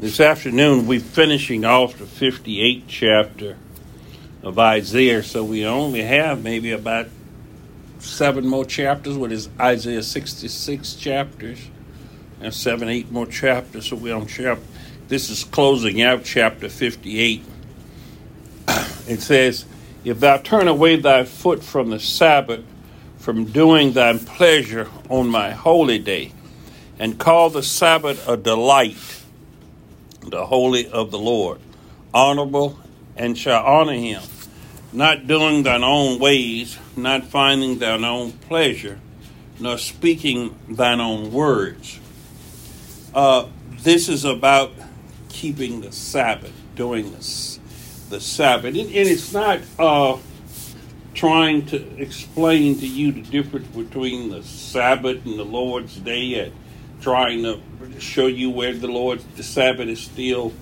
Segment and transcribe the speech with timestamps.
[0.00, 3.58] This afternoon, we're finishing off the 58th chapter
[4.42, 7.08] of Isaiah, so we only have maybe about
[7.98, 11.68] seven more chapters, what is Isaiah 66 chapters,
[12.40, 13.90] and seven, eight more chapters.
[13.90, 14.64] So we're on chapter,
[15.08, 17.44] this is closing out chapter 58.
[19.06, 19.66] It says,
[20.02, 22.64] If thou turn away thy foot from the Sabbath,
[23.18, 26.32] from doing thy pleasure on my holy day,
[26.98, 29.19] and call the Sabbath a delight,
[30.22, 31.60] the holy of the Lord,
[32.12, 32.78] honorable,
[33.16, 34.22] and shall honor him,
[34.92, 38.98] not doing thine own ways, not finding thine own pleasure,
[39.58, 42.00] nor speaking thine own words.
[43.14, 44.72] Uh, this is about
[45.28, 47.58] keeping the Sabbath, doing this,
[48.08, 48.74] the Sabbath.
[48.76, 50.18] And, and it's not uh,
[51.14, 56.52] trying to explain to you the difference between the Sabbath and the Lord's Day and
[57.00, 57.60] trying to
[57.98, 60.52] show you where the Lord, the Sabbath is still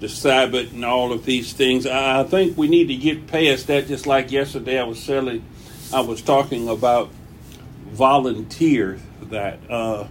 [0.00, 1.86] the Sabbath and all of these things.
[1.86, 3.86] I think we need to get past that.
[3.86, 5.44] Just like yesterday, I was selling,
[5.92, 7.10] I was talking about
[7.86, 10.06] volunteer that uh,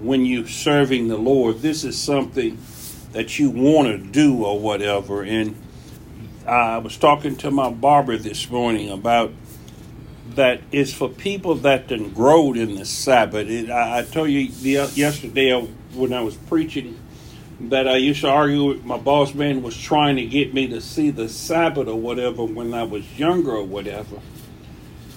[0.00, 2.58] when you're serving the Lord, this is something
[3.12, 5.24] that you want to do or whatever.
[5.24, 5.56] And
[6.46, 9.32] I was talking to my barber this morning about
[10.34, 13.48] that is for people that done growed in the Sabbath.
[13.48, 16.98] It, I, I told you the, uh, yesterday uh, when I was preaching
[17.60, 20.80] that I used to argue with my boss man was trying to get me to
[20.80, 24.18] see the Sabbath or whatever when I was younger or whatever.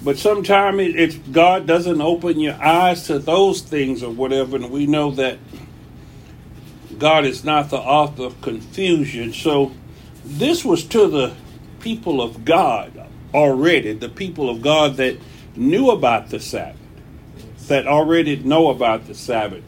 [0.02, 4.70] But sometimes it, it's God doesn't open your eyes to those things or whatever, and
[4.70, 5.38] we know that
[6.98, 9.32] God is not the author of confusion.
[9.32, 9.72] So
[10.24, 11.34] this was to the
[11.80, 12.93] people of God
[13.34, 15.18] already, the people of God that
[15.56, 16.78] knew about the Sabbath,
[17.66, 19.62] that already know about the Sabbath.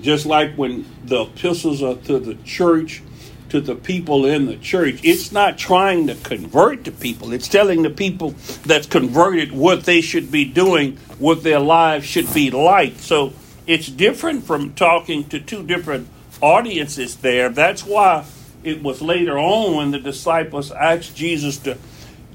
[0.00, 3.02] Just like when the epistles are to the church,
[3.50, 7.32] to the people in the church, it's not trying to convert the people.
[7.32, 8.30] It's telling the people
[8.64, 12.98] that's converted what they should be doing, what their lives should be like.
[12.98, 13.32] So
[13.66, 16.08] it's different from talking to two different
[16.40, 17.48] audiences there.
[17.50, 18.24] That's why
[18.64, 21.78] it was later on when the disciples asked Jesus to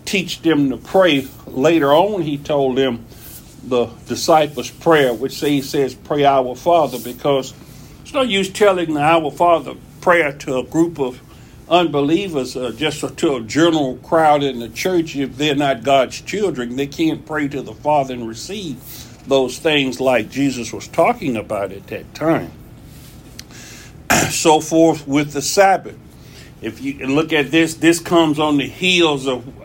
[0.08, 1.28] teach them to pray.
[1.46, 3.06] Later on, he told them
[3.64, 7.54] the disciples' prayer, which he says, Pray our Father, because
[8.02, 11.22] it's no use telling the Our Father prayer to a group of
[11.70, 16.78] unbelievers, uh, just to a general crowd in the church, if they're not God's children.
[16.78, 18.78] They can't pray to the Father and receive
[19.28, 22.54] those things like Jesus was talking about at that time.
[24.30, 25.98] so forth with the Sabbath.
[26.62, 29.57] If you look at this, this comes on the heels of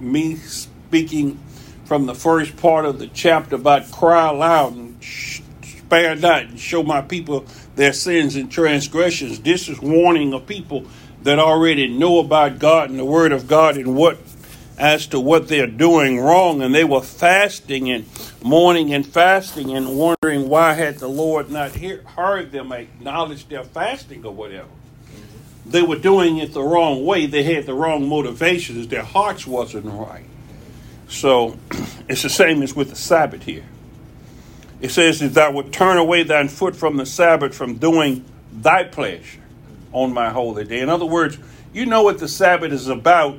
[0.00, 1.38] me speaking
[1.84, 6.82] from the first part of the chapter about cry aloud and spare not and show
[6.82, 7.46] my people
[7.76, 9.40] their sins and transgressions.
[9.40, 10.86] This is warning of people
[11.22, 14.18] that already know about God and the Word of God and what
[14.78, 18.04] as to what they're doing wrong, and they were fasting and
[18.42, 23.64] mourning and fasting and wondering why had the Lord not hear, heard them acknowledge their
[23.64, 24.68] fasting or whatever
[25.68, 27.26] they were doing it the wrong way.
[27.26, 28.86] They had the wrong motivations.
[28.88, 30.24] Their hearts wasn't right.
[31.08, 31.58] So
[32.08, 33.64] it's the same as with the Sabbath here.
[34.80, 38.84] It says that thou would turn away thine foot from the Sabbath from doing thy
[38.84, 39.40] pleasure
[39.92, 40.80] on my holy day.
[40.80, 41.38] In other words,
[41.72, 43.38] you know what the Sabbath is about,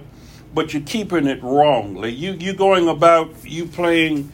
[0.54, 2.12] but you're keeping it wrongly.
[2.12, 4.32] You you going about you playing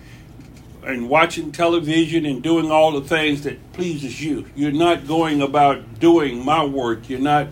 [0.83, 4.45] and watching television and doing all the things that pleases you.
[4.55, 7.09] You're not going about doing my work.
[7.09, 7.47] You're not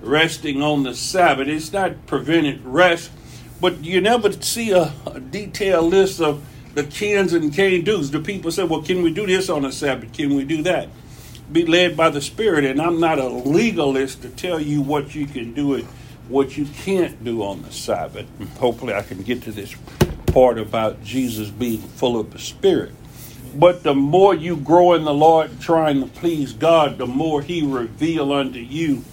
[0.00, 1.48] resting on the Sabbath.
[1.48, 3.10] It's not prevented rest,
[3.60, 8.10] but you never see a, a detailed list of the cans and can't do's.
[8.10, 10.12] The people say, well, can we do this on the Sabbath?
[10.12, 10.88] Can we do that?
[11.50, 15.26] Be led by the Spirit, and I'm not a legalist to tell you what you
[15.26, 15.84] can do and
[16.28, 18.26] what you can't do on the Sabbath.
[18.58, 19.74] Hopefully, I can get to this
[20.26, 22.92] part about Jesus being full of the Spirit.
[23.54, 27.66] But the more you grow in the Lord, trying to please God, the more He
[27.66, 29.04] reveal unto you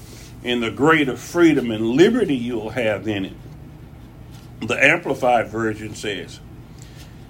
[0.43, 3.33] and the greater freedom and liberty you'll have in it.
[4.61, 6.39] The Amplified Version says,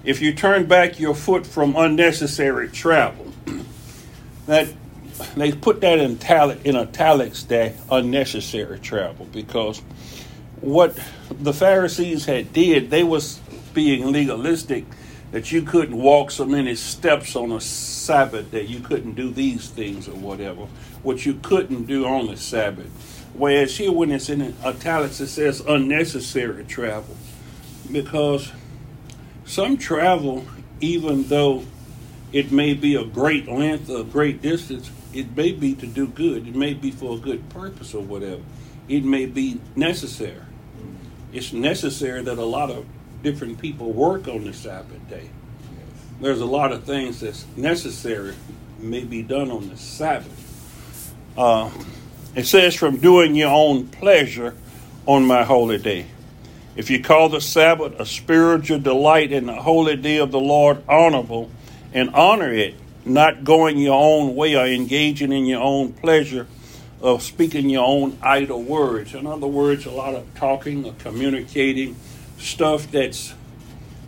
[0.04, 3.32] if you turn back your foot from unnecessary travel,
[4.46, 4.68] that
[5.36, 9.80] they put that in, italic, in italics that unnecessary travel because
[10.60, 10.98] what
[11.30, 13.38] the Pharisees had did, they was
[13.72, 14.84] being legalistic
[15.30, 19.68] that you couldn't walk so many steps on a Sabbath that you couldn't do these
[19.68, 20.66] things or whatever,
[21.04, 22.90] what you couldn't do on the Sabbath.
[23.34, 27.16] Whereas here, when it's in italics, it says unnecessary travel.
[27.92, 28.50] Because
[29.44, 30.44] some travel,
[30.80, 31.64] even though
[32.32, 36.48] it may be a great length, a great distance, it may be to do good.
[36.48, 38.42] It may be for a good purpose or whatever.
[38.88, 40.40] It may be necessary.
[41.32, 42.86] It's necessary that a lot of
[43.22, 45.30] different people work on the Sabbath day.
[46.20, 48.34] There's a lot of things that's necessary
[48.78, 50.43] may be done on the Sabbath.
[51.36, 51.70] Uh,
[52.34, 54.54] it says, from doing your own pleasure
[55.06, 56.06] on my holy day.
[56.76, 60.82] If you call the Sabbath a spiritual delight and the holy day of the Lord
[60.88, 61.50] honorable,
[61.92, 66.46] and honor it, not going your own way or engaging in your own pleasure
[67.00, 69.14] of speaking your own idle words.
[69.14, 71.96] In other words, a lot of talking or communicating
[72.38, 73.34] stuff that's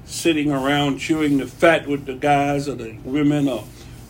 [0.07, 3.65] sitting around chewing the fat with the guys or the women or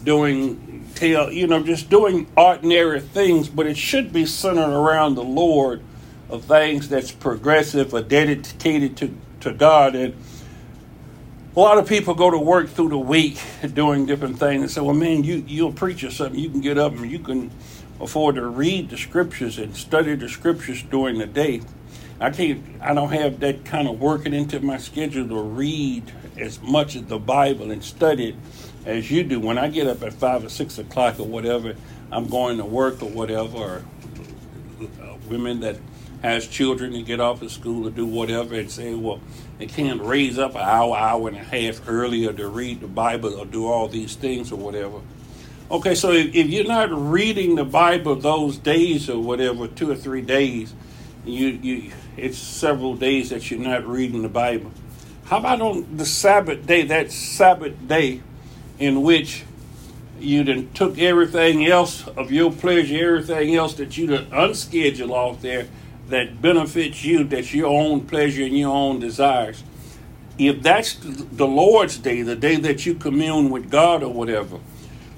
[0.07, 5.25] doing tail, you know, just doing ordinary things, but it should be centered around the
[5.25, 5.83] Lord
[6.31, 9.95] of things that's progressive or dedicated to, to God.
[9.95, 10.15] And
[11.55, 13.39] a lot of people go to work through the week
[13.75, 16.41] doing different things and say, well, man, you, you'll preach or something.
[16.41, 17.51] You can get up and you can
[18.01, 21.63] afford to read the scriptures and study the scriptures during the day.
[22.21, 26.63] I can't, I don't have that kind of working into my schedule to read as
[26.63, 28.35] much of the Bible and study it
[28.87, 29.39] as you do.
[29.41, 31.75] When I get up at five or six o'clock or whatever,
[32.11, 33.85] I'm going to work or whatever, or
[34.81, 35.77] uh, women that
[36.23, 39.21] has children to get off of school or do whatever and say, well,
[39.59, 43.35] they can't raise up an hour, hour and a half earlier to read the Bible
[43.35, 45.01] or do all these things or whatever.
[45.71, 49.97] Okay, so if, if you're not reading the Bible those days or whatever, two or
[49.97, 50.73] three days,
[51.25, 54.71] you you it's several days that you're not reading the Bible.
[55.25, 58.23] How about on the Sabbath day, that Sabbath day
[58.79, 59.45] in which
[60.19, 65.43] you done took everything else of your pleasure, everything else that you done unscheduled off
[65.43, 65.69] there,
[66.09, 69.63] that benefits you, that's your own pleasure and your own desires.
[70.39, 74.59] If that's the Lord's day, the day that you commune with God or whatever,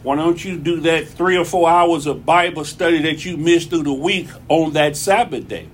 [0.03, 3.71] why don't you do that three or four hours of Bible study that you missed
[3.71, 5.69] through the week on that Sabbath day?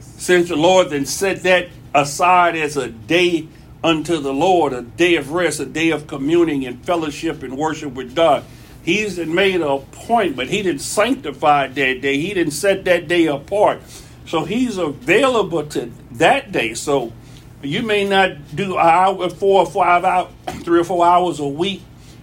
[0.00, 3.48] Since the Lord then set that aside as a day
[3.82, 7.94] unto the Lord, a day of rest, a day of communing and fellowship and worship
[7.94, 8.44] with God.
[8.82, 12.18] He's made a point, but he didn't sanctify that day.
[12.18, 13.80] He didn't set that day apart
[14.30, 16.74] so he's available to that day.
[16.74, 17.12] So
[17.62, 20.32] you may not do hour, four or five hours,
[20.62, 21.82] three or four hours a week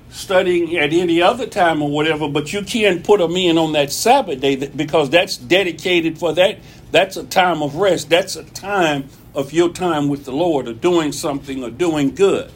[0.10, 3.92] studying at any other time or whatever, but you can put them in on that
[3.92, 6.60] Sabbath day because that's dedicated for that.
[6.92, 8.10] That's a time of rest.
[8.10, 12.52] That's a time of your time with the Lord or doing something or doing good.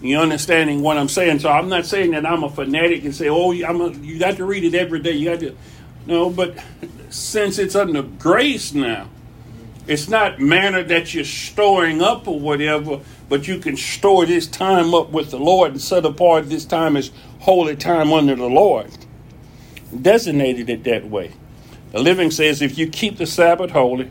[0.00, 1.40] You understanding what I'm saying?
[1.40, 4.38] So I'm not saying that I'm a fanatic and say, "Oh, I'm a, you got
[4.38, 5.54] to read it every day." You got to
[6.06, 6.56] no, but
[7.10, 9.10] since it's under grace now,
[9.86, 14.94] it's not manna that you're storing up or whatever, but you can store this time
[14.94, 17.10] up with the Lord and set apart this time as
[17.40, 18.90] holy time under the Lord.
[20.00, 21.32] Designated it that way.
[21.92, 24.10] The living says if you keep the Sabbath holy,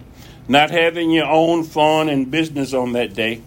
[0.50, 3.42] not having your own fun and business on that day,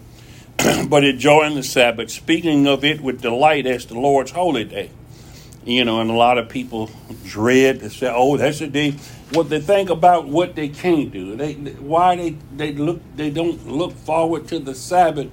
[0.87, 4.89] but enjoying the Sabbath, speaking of it with delight as the Lord's holy day
[5.65, 6.89] you know, and a lot of people
[7.25, 8.95] dread to say, "Oh, that's a day."
[9.31, 11.35] What they think about what they can't do.
[11.35, 15.29] They why they they look they don't look forward to the Sabbath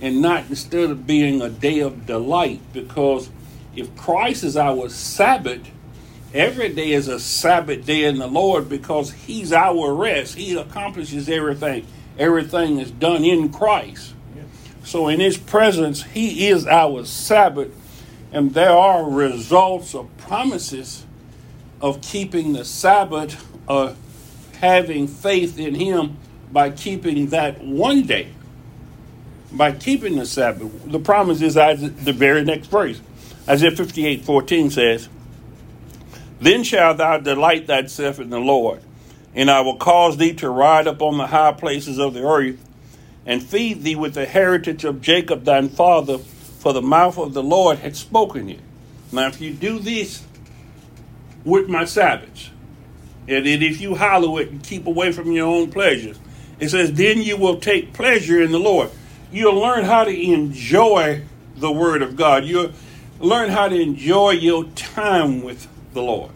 [0.00, 3.30] and not instead of being a day of delight because
[3.74, 5.70] if Christ is our Sabbath,
[6.36, 10.36] every day is a Sabbath day in the Lord because He's our rest.
[10.36, 11.86] He accomplishes everything.
[12.18, 14.14] Everything is done in Christ.
[14.84, 17.72] So in His presence, He is our Sabbath
[18.32, 21.06] and there are results or promises
[21.80, 23.94] of keeping the Sabbath or
[24.60, 26.16] having faith in Him
[26.52, 28.28] by keeping that one day.
[29.52, 30.90] By keeping the Sabbath.
[30.90, 33.00] The promise is the very next verse.
[33.48, 35.08] Isaiah 58 14 says,
[36.40, 38.80] Then shalt thou delight thyself in the Lord,
[39.34, 42.62] and I will cause thee to ride upon the high places of the earth,
[43.24, 47.42] and feed thee with the heritage of Jacob thine father for the mouth of the
[47.42, 48.60] Lord had spoken it.
[49.12, 50.24] Now, if you do this
[51.44, 52.50] with my Sabbaths,
[53.28, 56.18] and if you hallow it and keep away from your own pleasures,
[56.60, 58.90] it says, then you will take pleasure in the Lord.
[59.32, 61.22] You'll learn how to enjoy
[61.56, 62.44] the Word of God.
[62.44, 62.72] You'll
[63.18, 65.66] learn how to enjoy your time with
[65.96, 66.30] the Lord.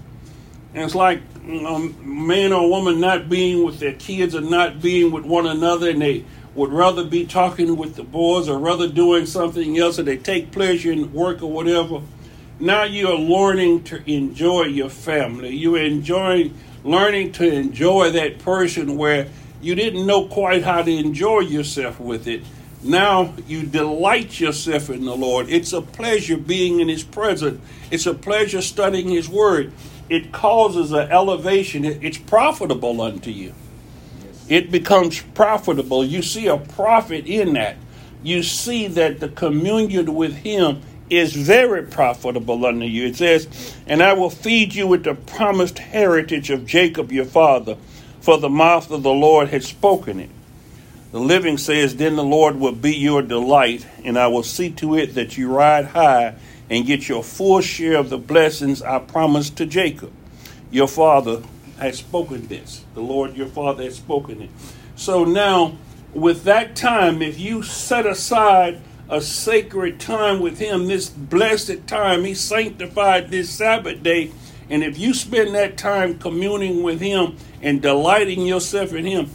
[0.75, 5.12] And it's like a man or woman not being with their kids or not being
[5.12, 6.25] with one another, and they
[6.55, 10.50] would rather be talking with the boys or rather doing something else or they take
[10.50, 12.02] pleasure in work or whatever.
[12.59, 15.57] Now you're learning to enjoy your family.
[15.57, 19.29] You're enjoying learning to enjoy that person where
[19.61, 22.43] you didn't know quite how to enjoy yourself with it.
[22.82, 25.49] Now you delight yourself in the Lord.
[25.50, 27.60] It's a pleasure being in His presence.
[27.90, 29.72] It's a pleasure studying His Word.
[30.08, 31.84] It causes an elevation.
[31.84, 33.54] It's profitable unto you.
[34.49, 36.04] It becomes profitable.
[36.04, 37.76] You see a profit in that.
[38.22, 43.06] You see that the communion with Him is very profitable unto you.
[43.06, 47.76] It says, And I will feed you with the promised heritage of Jacob your father,
[48.20, 50.30] for the mouth of the Lord has spoken it.
[51.12, 54.97] The living says, Then the Lord will be your delight, and I will see to
[54.97, 56.37] it that you ride high
[56.69, 60.12] and get your full share of the blessings I promised to Jacob.
[60.71, 61.43] Your father
[61.79, 62.85] has spoken this.
[62.95, 64.50] The Lord your father has spoken it.
[64.95, 65.76] So now,
[66.14, 72.23] with that time, if you set aside a sacred time with Him, this blessed time,
[72.23, 74.31] He sanctified this Sabbath day.
[74.69, 79.29] And if you spend that time communing with Him and delighting yourself in Him,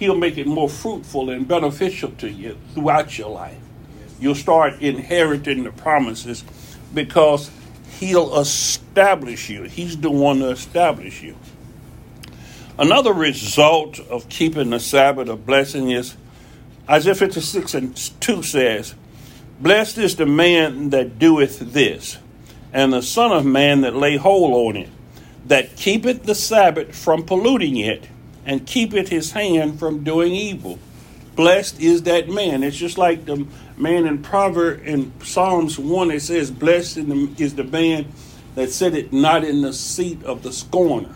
[0.00, 3.58] He'll make it more fruitful and beneficial to you throughout your life.
[4.18, 6.42] You'll start inheriting the promises
[6.94, 7.50] because
[7.98, 9.64] He'll establish you.
[9.64, 11.36] He's the one to establish you.
[12.78, 16.16] Another result of keeping the Sabbath of blessing is
[16.88, 18.94] Isaiah 56 and 2 says,
[19.60, 22.16] Blessed is the man that doeth this,
[22.72, 24.88] and the Son of Man that lay hold on it,
[25.44, 28.08] that keepeth the Sabbath from polluting it
[28.44, 30.78] and keepeth his hand from doing evil.
[31.36, 32.62] Blessed is that man.
[32.62, 36.98] It's just like the man in Proverbs in Psalms 1, it says, Blessed
[37.38, 38.06] is the man
[38.54, 41.14] that sitteth not in the seat of the scorner.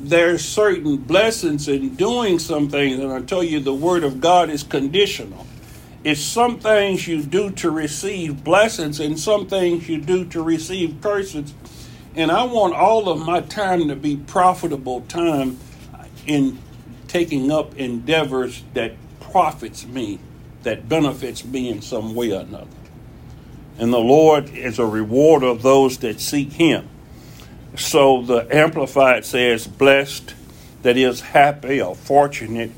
[0.00, 4.50] There's certain blessings in doing some things, and I tell you, the word of God
[4.50, 5.46] is conditional.
[6.04, 11.00] It's some things you do to receive blessings, and some things you do to receive
[11.00, 11.54] curses.
[12.14, 15.58] And I want all of my time to be profitable time
[16.26, 16.58] in
[17.08, 20.18] taking up endeavors that profits me,
[20.62, 22.66] that benefits me in some way or another.
[23.78, 26.88] And the Lord is a rewarder of those that seek Him.
[27.76, 30.34] So the Amplified says, Blessed,
[30.82, 32.70] that is happy or fortunate,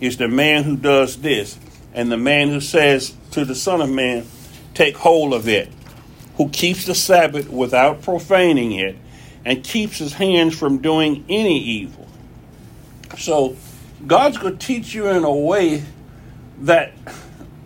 [0.00, 1.58] is the man who does this,
[1.92, 4.26] and the man who says to the Son of Man,
[4.74, 5.70] Take hold of it,
[6.36, 8.96] who keeps the Sabbath without profaning it,
[9.44, 12.03] and keeps his hands from doing any evil
[13.16, 13.56] so
[14.06, 15.82] God's going to teach you in a way
[16.60, 16.92] that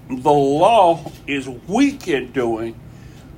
[0.08, 2.78] the law is weak at doing,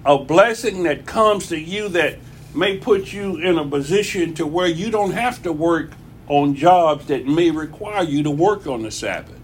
[0.04, 2.18] a blessing that comes to you that
[2.54, 5.92] may put you in a position to where you don't have to work
[6.28, 9.38] on jobs that may require you to work on the Sabbath.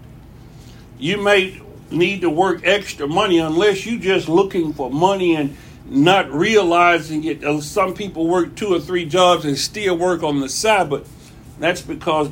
[0.97, 5.55] You may need to work extra money unless you're just looking for money and
[5.85, 7.61] not realizing it.
[7.61, 11.13] Some people work two or three jobs and still work on the Sabbath.
[11.59, 12.29] That's because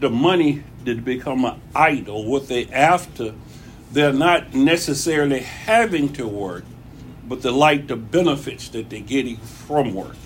[0.00, 3.34] the money did become an idol, what they after,
[3.92, 6.64] they're not necessarily having to work,
[7.26, 10.16] but they like the benefits that they're getting from working.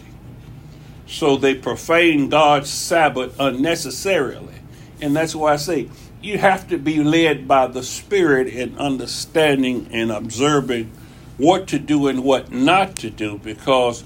[1.06, 4.54] So they profane God's Sabbath unnecessarily.
[5.00, 5.88] And that's why I say
[6.22, 10.90] you have to be led by the Spirit in understanding and observing
[11.36, 14.04] what to do and what not to do because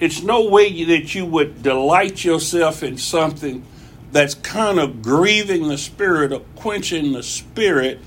[0.00, 3.64] it's no way that you would delight yourself in something
[4.14, 7.98] that's kind of grieving the spirit or quenching the spirit.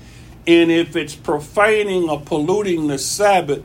[0.46, 3.62] And if it's profaning or polluting the Sabbath,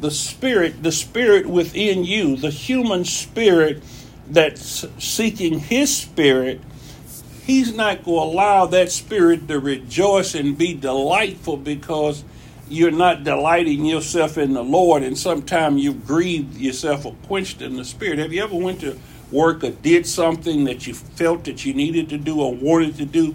[0.00, 3.82] the spirit, the spirit within you, the human spirit
[4.26, 6.62] that's seeking his spirit,
[7.44, 12.24] he's not going to allow that spirit to rejoice and be delightful because
[12.70, 17.76] you're not delighting yourself in the Lord, and sometimes you've grieved yourself or quenched in
[17.76, 18.18] the spirit.
[18.18, 18.98] Have you ever went to
[19.32, 23.04] work or did something that you felt that you needed to do or wanted to
[23.04, 23.34] do,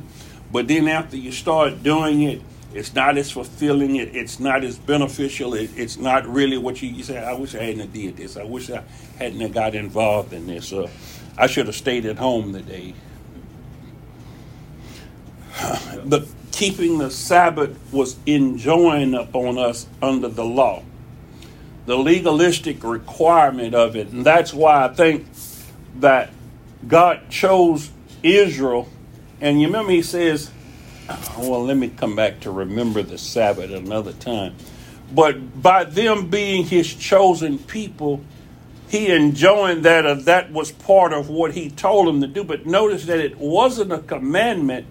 [0.51, 2.41] but then after you start doing it,
[2.73, 3.95] it's not as fulfilling.
[3.95, 5.53] It, it's not as beneficial.
[5.53, 7.17] It, it's not really what you, you say.
[7.17, 8.37] I wish I hadn't did this.
[8.37, 8.83] I wish I
[9.17, 10.73] hadn't got involved in this.
[11.37, 12.93] I should have stayed at home today.
[16.05, 20.83] the keeping the Sabbath was enjoined upon us under the law,
[21.85, 25.27] the legalistic requirement of it, and that's why I think
[26.01, 26.31] that
[26.87, 27.91] God chose
[28.23, 28.87] Israel.
[29.41, 30.51] And you remember he says,
[31.37, 34.55] well, let me come back to remember the Sabbath another time.
[35.13, 38.21] But by them being his chosen people,
[38.89, 42.43] he enjoined that uh, that was part of what he told them to do.
[42.43, 44.85] But notice that it wasn't a commandment.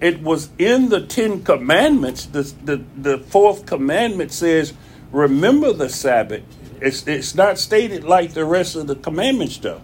[0.00, 2.26] It was in the Ten Commandments.
[2.26, 4.72] The, the, the fourth commandment says,
[5.12, 6.42] remember the Sabbath.
[6.80, 9.82] It's, it's not stated like the rest of the commandments, though.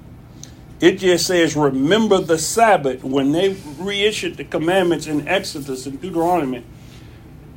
[0.80, 3.02] It just says, remember the Sabbath.
[3.02, 6.64] When they reissued the commandments in Exodus and Deuteronomy,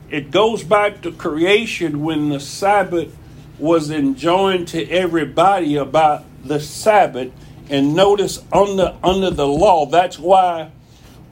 [0.10, 3.16] it goes back to creation when the Sabbath
[3.58, 7.32] was enjoined to everybody about the Sabbath.
[7.70, 10.72] And notice under under the law, that's why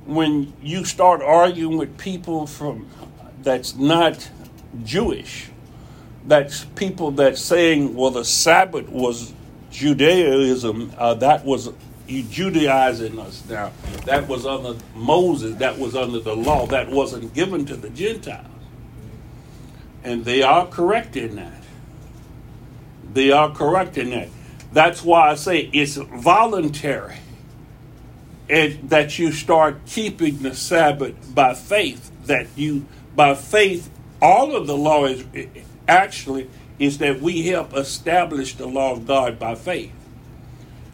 [0.05, 2.87] when you start arguing with people from
[3.41, 4.29] that's not
[4.83, 5.49] Jewish,
[6.25, 9.33] that's people that saying, well, the Sabbath was
[9.71, 11.69] Judaism, uh, that was
[12.07, 13.71] you Judaizing us now.
[14.05, 18.45] That was under Moses, that was under the law, that wasn't given to the Gentiles.
[20.03, 21.63] And they are correct in that.
[23.13, 24.29] They are correct in that.
[24.71, 27.17] That's why I say it's voluntary
[28.47, 32.11] that you start keeping the Sabbath by faith.
[32.25, 33.89] That you, by faith,
[34.21, 35.25] all of the law is
[35.87, 39.91] actually is that we help establish the law of God by faith.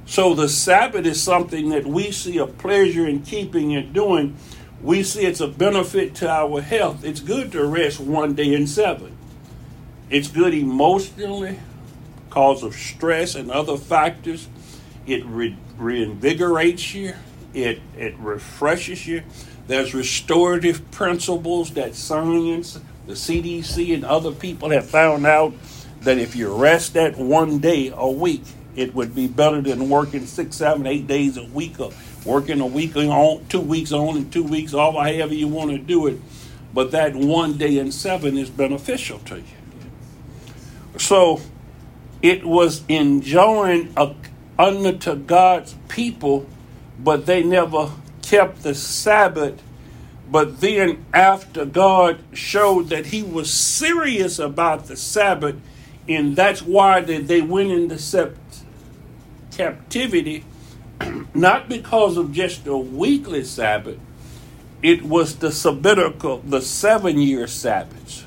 [0.05, 4.35] So the Sabbath is something that we see a pleasure in keeping and doing.
[4.81, 7.03] We see it's a benefit to our health.
[7.03, 9.15] It's good to rest one day in seven.
[10.09, 11.59] It's good emotionally,
[12.29, 14.47] cause of stress and other factors.
[15.07, 17.13] It re- reinvigorates you.
[17.53, 19.23] It it refreshes you.
[19.67, 25.53] There's restorative principles that science, the CDC, and other people have found out
[26.03, 28.43] that if you rest that one day a week,
[28.75, 31.91] it would be better than working six, seven, eight days a week or
[32.25, 35.77] working a week on, two weeks on, and two weeks off, however you want to
[35.77, 36.19] do it.
[36.73, 39.43] But that one day in seven is beneficial to you.
[40.97, 41.39] So
[42.21, 43.97] it was enjoined
[44.57, 46.47] unto God's people,
[46.99, 47.91] but they never
[48.21, 49.61] kept the Sabbath.
[50.31, 55.55] But then, after God showed that He was serious about the Sabbath,
[56.07, 57.97] and that's why they they went into
[59.55, 60.43] captivity,
[61.33, 63.99] not because of just a weekly Sabbath,
[64.81, 68.25] it was the sabbatical, the seven year Sabbaths.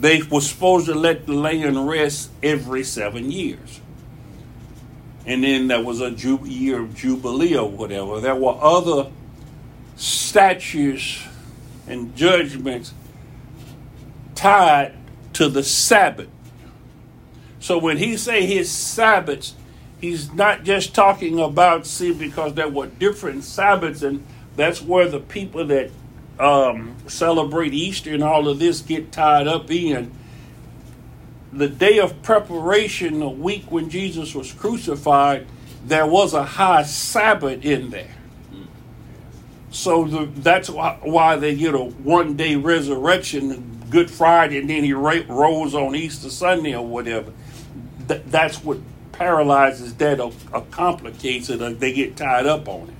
[0.00, 3.80] They were supposed to let the land rest every seven years.
[5.26, 8.20] And then there was a ju- year of Jubilee or whatever.
[8.20, 9.10] There were other
[9.96, 11.22] statutes
[11.86, 12.94] and judgments
[14.34, 14.94] tied
[15.34, 16.28] to the Sabbath.
[17.60, 19.54] So when he say his Sabbaths,
[20.00, 24.24] he's not just talking about see because there were different Sabbaths, and
[24.56, 25.90] that's where the people that
[26.38, 30.12] um, celebrate Easter and all of this get tied up in.
[31.52, 35.46] The day of preparation, the week when Jesus was crucified,
[35.84, 38.14] there was a high Sabbath in there.
[39.70, 44.84] So the, that's why, why they get a one day resurrection, Good Friday, and then
[44.84, 47.32] he rose on Easter Sunday or whatever.
[48.08, 48.78] Th- that's what
[49.12, 52.94] paralyzes that or, or complicates it, or they get tied up on it.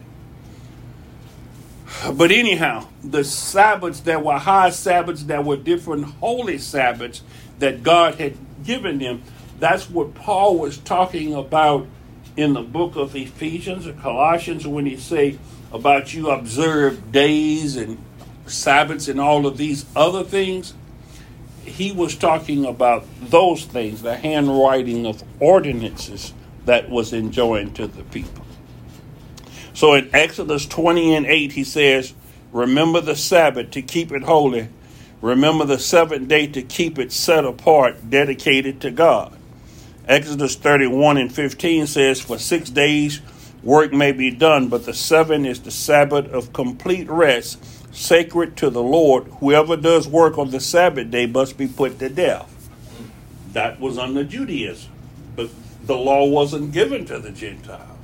[2.17, 7.23] But anyhow, the Sabbaths, there were high Sabbaths, there were different holy Sabbaths
[7.59, 9.23] that God had given them.
[9.59, 11.87] That's what Paul was talking about
[12.37, 15.39] in the book of Ephesians or Colossians when he say
[15.73, 17.99] about you observe days and
[18.47, 20.75] Sabbaths and all of these other things.
[21.69, 26.33] He was talking about those things, the handwriting of ordinances
[26.65, 28.45] that was enjoined to the people.
[29.75, 32.15] So in Exodus 20 and 8, he says,
[32.53, 34.69] Remember the Sabbath to keep it holy.
[35.21, 39.37] Remember the seventh day to keep it set apart, dedicated to God.
[40.07, 43.21] Exodus 31 and 15 says, For six days
[43.63, 48.71] work may be done, but the seventh is the Sabbath of complete rest, sacred to
[48.71, 49.25] the Lord.
[49.41, 52.69] Whoever does work on the Sabbath day must be put to death.
[53.53, 54.93] That was under Judaism,
[55.35, 55.51] but
[55.85, 57.99] the law wasn't given to the Gentiles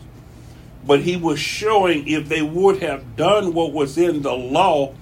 [0.86, 4.94] but he was showing if they would have done what was in the law,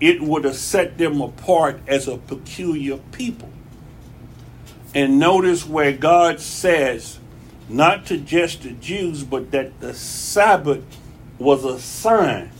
[0.00, 3.50] it would have set them apart as a peculiar people.
[4.94, 7.18] And notice where God says,
[7.68, 10.84] not to just the Jews, but that the Sabbath
[11.38, 12.50] was a sign.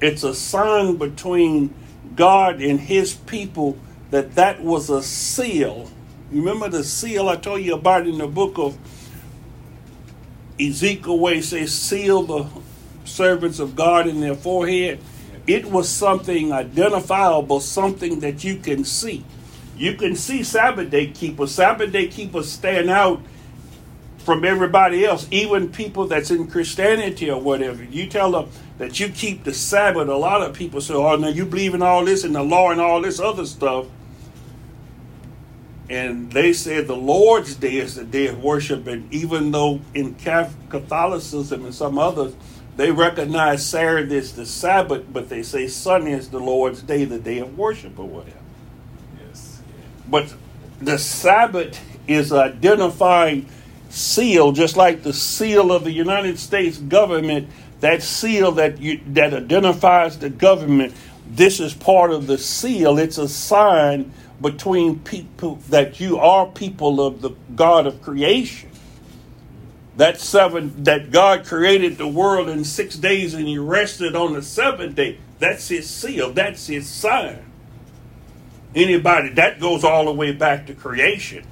[0.00, 1.74] It's a sign between
[2.14, 3.78] God and his people
[4.10, 5.90] that that was a seal.
[6.30, 8.76] Remember the seal I told you about in the book of
[10.60, 12.46] Ezekiel where he says, seal the
[13.04, 15.00] servants of God in their forehead.
[15.46, 19.24] It was something identifiable, something that you can see.
[19.76, 21.52] You can see Sabbath day keepers.
[21.52, 23.20] Sabbath day keepers stand out
[24.26, 27.84] from everybody else, even people that's in Christianity or whatever.
[27.84, 31.28] You tell them that you keep the Sabbath, a lot of people say, Oh, now
[31.28, 33.86] you believe in all this and the law and all this other stuff.
[35.88, 38.88] And they said the Lord's Day is the day of worship.
[38.88, 42.34] And even though in Catholicism and some others,
[42.76, 47.18] They recognize Saturday as the Sabbath, but they say Sunday is the Lord's day, the
[47.18, 48.36] day of worship or whatever.
[49.26, 49.60] Yes.
[50.08, 50.34] But
[50.80, 53.48] the Sabbath is identifying
[53.96, 57.48] seal, just like the seal of the United States government,
[57.80, 60.94] that seal that you, that identifies the government.
[61.28, 62.98] This is part of the seal.
[62.98, 68.70] It's a sign between people that you are people of the God of creation.
[69.96, 74.42] That seven that God created the world in six days and he rested on the
[74.42, 75.18] seventh day.
[75.38, 76.34] That's his seal.
[76.34, 77.44] That's his sign.
[78.74, 81.46] Anybody that goes all the way back to creation.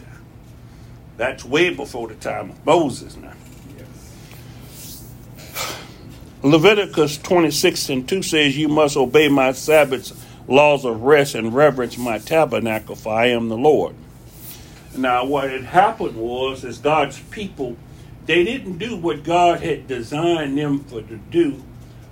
[1.16, 3.32] That's way before the time of Moses now.
[3.78, 5.12] Yes.
[6.42, 10.12] Leviticus 26 and 2 says, You must obey my Sabbaths,
[10.48, 13.94] laws of rest, and reverence my tabernacle, for I am the Lord.
[14.96, 17.76] Now, what had happened was, is God's people,
[18.26, 21.62] they didn't do what God had designed them for to do.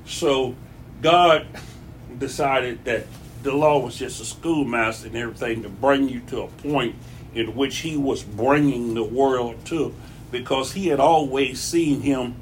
[0.05, 0.55] So
[1.01, 1.47] God
[2.19, 3.07] decided that
[3.43, 6.95] the law was just a schoolmaster and everything to bring you to a point
[7.35, 9.95] in which he was bringing the world to
[10.31, 12.35] because he had always seen him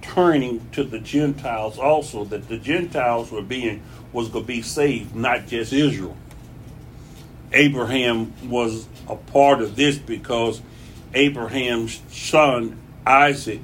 [0.00, 3.82] turning to the Gentiles also that the Gentiles were being
[4.12, 6.16] was going to be saved not just Israel.
[7.52, 10.60] Abraham was a part of this because
[11.14, 13.60] Abraham's son Isaac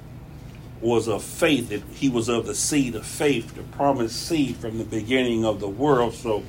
[0.81, 4.79] was of faith that he was of the seed of faith the promised seed from
[4.79, 6.15] the beginning of the world.
[6.15, 6.45] So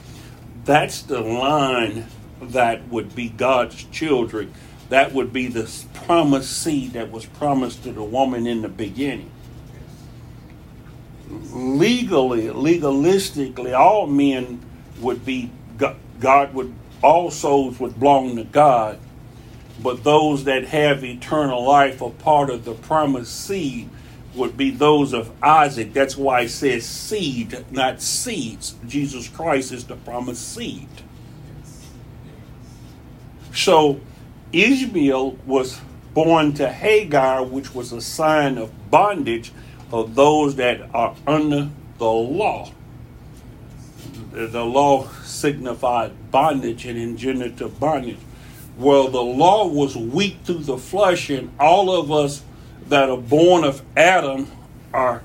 [0.65, 2.06] that's the line
[2.41, 4.54] that would be God's children.
[4.89, 9.32] That would be the promised seed that was promised to the woman in the beginning.
[11.30, 14.60] Legally, legalistically, all men
[14.99, 15.52] would be,
[16.19, 16.73] God would,
[17.04, 18.99] all souls would belong to God,
[19.82, 23.89] but those that have eternal life are part of the promised seed
[24.34, 25.93] would be those of Isaac.
[25.93, 28.75] That's why it says seed, not seeds.
[28.88, 30.89] Jesus Christ is the promised seed.
[33.53, 33.99] So
[34.51, 35.79] Ishmael was
[36.13, 39.51] born to Hagar, which was a sign of bondage
[39.91, 42.71] of those that are under the law.
[44.31, 48.17] The law signified bondage and engendered bondage.
[48.77, 52.43] Well, the law was weak through the flesh, and all of us
[52.88, 54.47] that are born of Adam
[54.93, 55.21] are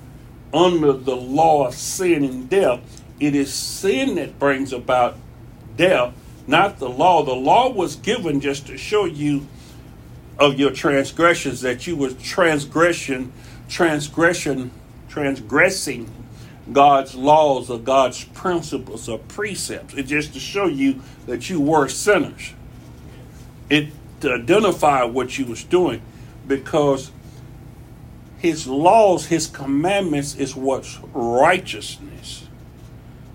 [0.52, 2.80] under the law of sin and death.
[3.20, 5.16] It is sin that brings about
[5.76, 6.14] death,
[6.46, 7.22] not the law.
[7.22, 9.46] The law was given just to show you
[10.38, 13.32] of your transgressions that you were transgression,
[13.68, 14.70] transgression,
[15.08, 16.10] transgressing
[16.72, 19.94] God's laws or God's principles or precepts.
[19.94, 22.52] It's just to show you that you were sinners.
[23.70, 23.88] It
[24.20, 26.00] to identify what you was doing
[26.46, 27.10] because
[28.38, 32.46] his laws, his commandments is what's righteousness.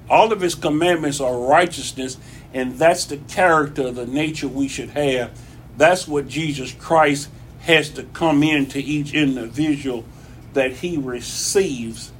[0.10, 2.18] All of his commandments are righteousness
[2.54, 5.40] and that's the character, the nature we should have.
[5.78, 7.30] That's what Jesus Christ
[7.62, 10.06] has to come into each individual
[10.54, 12.12] that he receives.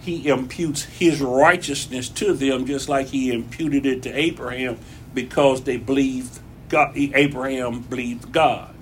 [0.00, 4.78] He imputes his righteousness to them just like he imputed it to Abraham
[5.12, 6.96] because they believed God.
[6.96, 8.74] Abraham believed God.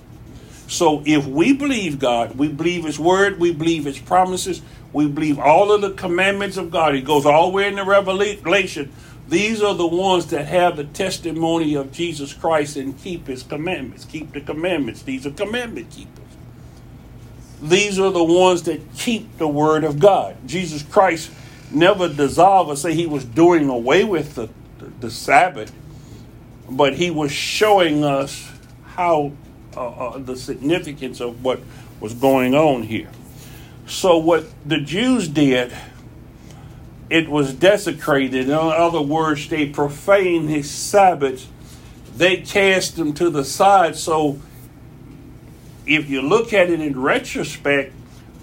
[0.69, 5.39] So if we believe God, we believe his word, we believe his promises, we believe
[5.39, 6.95] all of the commandments of God.
[6.95, 8.93] He goes all the way in the Revelation
[9.29, 14.05] these are the ones that have the testimony of Jesus Christ and keep his commandments,
[14.05, 15.03] keep the commandments.
[15.03, 16.13] These are commandment keepers.
[17.61, 20.37] These are the ones that keep the word of God.
[20.47, 21.31] Jesus Christ
[21.73, 25.73] never dissolved or say he was doing away with the, the, the Sabbath,
[26.71, 28.49] but he was showing us
[28.85, 29.33] how
[29.77, 31.61] uh, uh, the significance of what
[31.99, 33.11] was going on here.
[33.87, 35.73] So, what the Jews did
[37.09, 38.49] it was desecrated.
[38.49, 41.47] In other words, they profaned his Sabbath.
[42.17, 43.97] They cast him to the side.
[43.97, 44.41] So,
[45.87, 47.93] if you look at it in retrospect,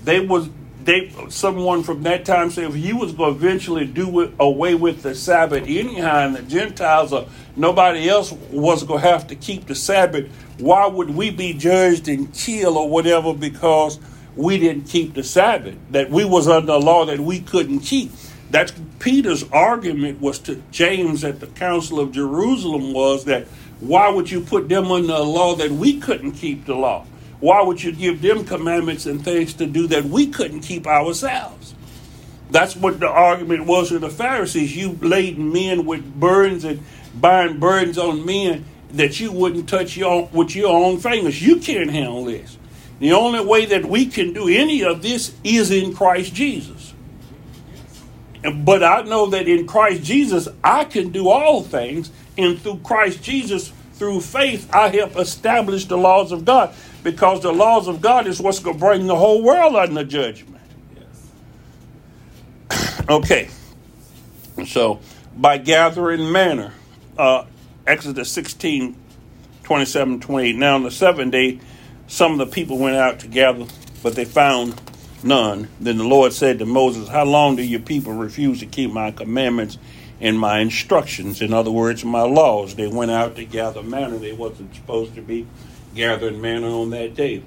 [0.03, 0.49] they was
[0.85, 4.75] they someone from that time said if you was going to eventually do it away
[4.75, 9.35] with the Sabbath anyhow, and the Gentiles or nobody else was going to have to
[9.35, 13.99] keep the Sabbath, why would we be judged and killed or whatever because
[14.35, 15.75] we didn't keep the Sabbath?
[15.91, 18.11] That we was under a law that we couldn't keep.
[18.53, 23.47] That's Peter's argument was to James at the Council of Jerusalem was that
[23.79, 27.07] why would you put them under a law that we couldn't keep the law?
[27.39, 31.73] Why would you give them commandments and things to do that we couldn't keep ourselves?
[32.51, 34.77] That's what the argument was with the Pharisees.
[34.77, 36.83] You laden men with burdens and
[37.15, 41.41] bind burdens on men that you wouldn't touch your, with your own fingers.
[41.41, 42.59] You can't handle this.
[42.99, 46.82] The only way that we can do any of this is in Christ Jesus.
[48.43, 52.11] But I know that in Christ Jesus, I can do all things.
[52.37, 56.73] And through Christ Jesus, through faith, I help establish the laws of God.
[57.03, 60.61] Because the laws of God is what's going to bring the whole world under judgment.
[62.69, 62.99] Yes.
[63.09, 63.49] Okay.
[64.65, 64.99] So,
[65.35, 66.73] by gathering manna,
[67.17, 67.45] uh,
[67.87, 68.95] Exodus 16,
[69.63, 70.55] 27, 28.
[70.55, 71.59] Now, on the seventh day,
[72.07, 73.65] some of the people went out to gather,
[74.01, 74.79] but they found
[75.23, 75.67] none.
[75.79, 79.11] Then the Lord said to Moses, How long do your people refuse to keep my
[79.11, 79.77] commandments
[80.19, 81.41] and my instructions?
[81.41, 82.75] In other words, my laws.
[82.75, 84.17] They went out to gather manna.
[84.17, 85.47] They wasn't supposed to be
[85.95, 87.43] gathering manna on that day.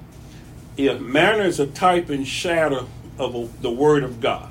[0.77, 4.51] If manna is a type and shadow of the Word of God,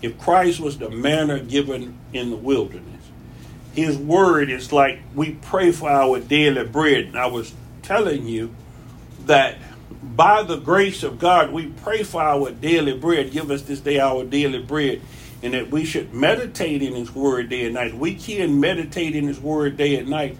[0.00, 2.92] if Christ was the manna given in the wilderness,
[3.72, 7.04] his word is like we pray for our daily bread.
[7.06, 8.54] And I was telling you
[9.26, 9.58] that
[10.02, 13.30] by the grace of God, we pray for our daily bread.
[13.30, 15.00] Give us this day our daily bread.
[15.42, 17.94] And that we should meditate in His Word day and night.
[17.94, 20.36] We can meditate in His Word day and night,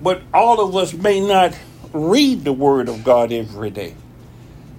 [0.00, 1.58] but all of us may not
[1.92, 3.94] read the Word of God every day.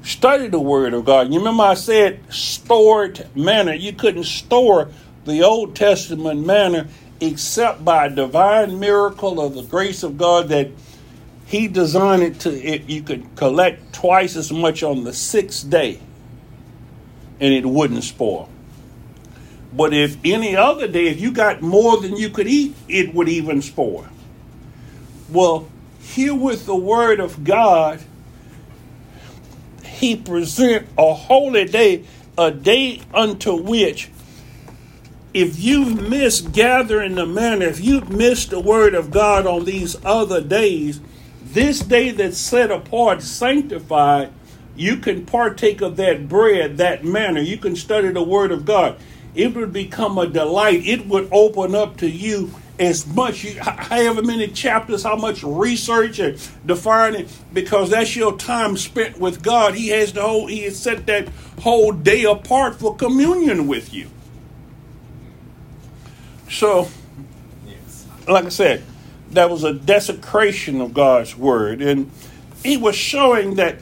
[0.04, 1.34] Study the Word of God.
[1.34, 3.76] You remember I said stored manna.
[3.76, 4.90] You couldn't store
[5.26, 6.88] the Old Testament manna
[7.20, 10.70] except by a divine miracle of the grace of God that
[11.46, 16.00] He designed it to it, you could collect twice as much on the sixth day
[17.40, 18.50] and it wouldn't spoil.
[19.74, 23.28] But if any other day, if you got more than you could eat, it would
[23.28, 24.08] even spoil.
[25.30, 25.68] Well,
[26.00, 28.02] here with the word of God,
[29.84, 32.06] he present a holy day,
[32.38, 34.10] a day unto which
[35.36, 39.98] if you've missed gathering the manna, if you've missed the word of God on these
[40.06, 41.02] other days,
[41.56, 44.30] this day that's set apart, sanctified,
[44.76, 47.40] you can partake of that bread, that manna.
[47.40, 48.98] You can study the word of God.
[49.34, 50.86] It would become a delight.
[50.86, 56.38] It would open up to you as much, however many chapters, how much research and
[56.66, 59.76] defining, because that's your time spent with God.
[59.76, 61.30] He has the whole, He has set that
[61.62, 64.10] whole day apart for communion with you.
[66.50, 66.90] So,
[68.28, 68.84] like I said,
[69.36, 71.82] that was a desecration of God's word.
[71.82, 72.12] And
[72.64, 73.78] he was showing that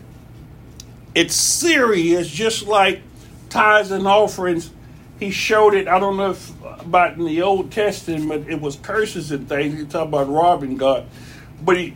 [1.16, 3.02] it's serious, just like
[3.50, 4.72] tithes and offerings.
[5.20, 9.32] He showed it, I don't know if about in the Old Testament, it was curses
[9.32, 9.80] and things.
[9.80, 11.06] He talked about robbing God.
[11.64, 11.96] But he,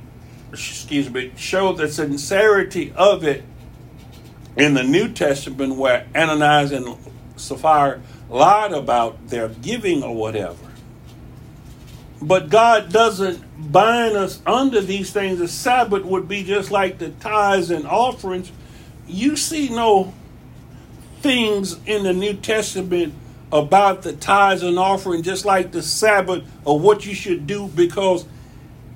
[0.51, 3.43] excuse me, showed the sincerity of it
[4.55, 6.95] in the New Testament where Ananias and
[7.35, 10.66] Sapphira lied about their giving or whatever.
[12.21, 15.39] But God doesn't bind us under these things.
[15.39, 18.51] The Sabbath would be just like the tithes and offerings.
[19.07, 20.13] You see no
[21.21, 23.13] things in the New Testament
[23.51, 28.25] about the tithes and offering, just like the Sabbath or what you should do, because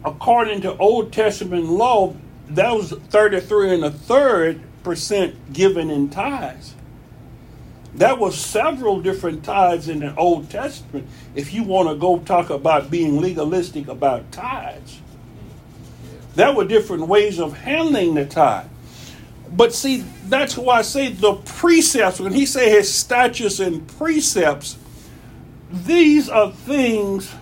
[0.03, 2.15] according to Old Testament law,
[2.49, 6.73] that was 33 and a third percent given in tithes.
[7.93, 11.08] There were several different tithes in the Old Testament.
[11.36, 15.01] If you want to go talk about being legalistic about tithes,
[16.36, 18.67] there were different ways of handling the tithe.
[19.51, 22.21] But see, that's why I say the precepts.
[22.21, 24.77] When he say his statutes and precepts,
[25.69, 27.34] these are things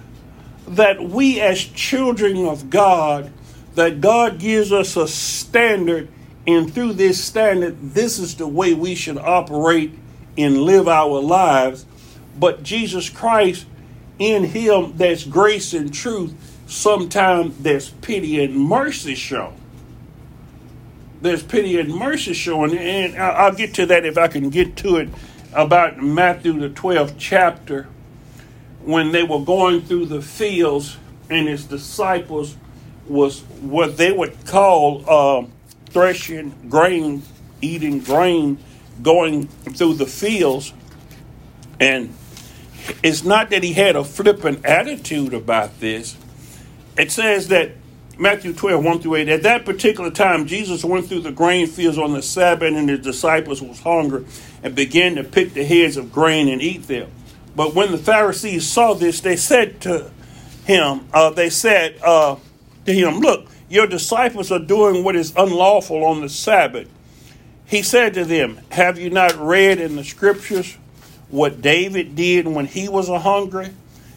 [0.67, 3.31] that we as children of God,
[3.75, 6.09] that God gives us a standard,
[6.47, 9.93] and through this standard, this is the way we should operate
[10.41, 11.85] and live our lives.
[12.37, 13.65] But Jesus Christ,
[14.17, 16.33] in Him, there's grace and truth.
[16.67, 19.55] Sometimes there's pity and mercy shown.
[21.21, 24.97] There's pity and mercy shown, and I'll get to that if I can get to
[24.97, 25.09] it
[25.53, 27.87] about Matthew the 12th chapter
[28.83, 30.97] when they were going through the fields
[31.29, 32.55] and his disciples
[33.07, 35.45] was what they would call uh,
[35.87, 37.23] threshing grain,
[37.61, 38.57] eating grain
[39.01, 40.73] going through the fields.
[41.79, 42.13] And
[43.03, 46.17] it's not that he had a flippant attitude about this.
[46.97, 47.71] It says that
[48.17, 51.97] Matthew 12, 1 through 8, at that particular time, Jesus went through the grain fields
[51.97, 54.25] on the Sabbath, and his disciples was hungry
[54.61, 57.09] and began to pick the heads of grain and eat them.
[57.55, 60.11] But when the Pharisees saw this, they said to
[60.65, 62.35] him, uh, they said uh,
[62.85, 66.89] to him, Look, your disciples are doing what is unlawful on the Sabbath.
[67.69, 70.75] He said to them, Have you not read in the scriptures
[71.29, 73.69] what David did when he was a hungry?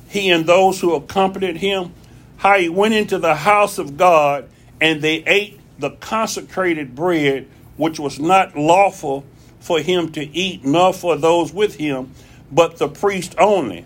[0.09, 1.93] He and those who accompanied him,
[2.39, 4.49] how he went into the house of God
[4.81, 9.25] and they ate the consecrated bread, which was not lawful
[9.61, 12.15] for him to eat, nor for those with him,
[12.51, 13.85] but the priest only.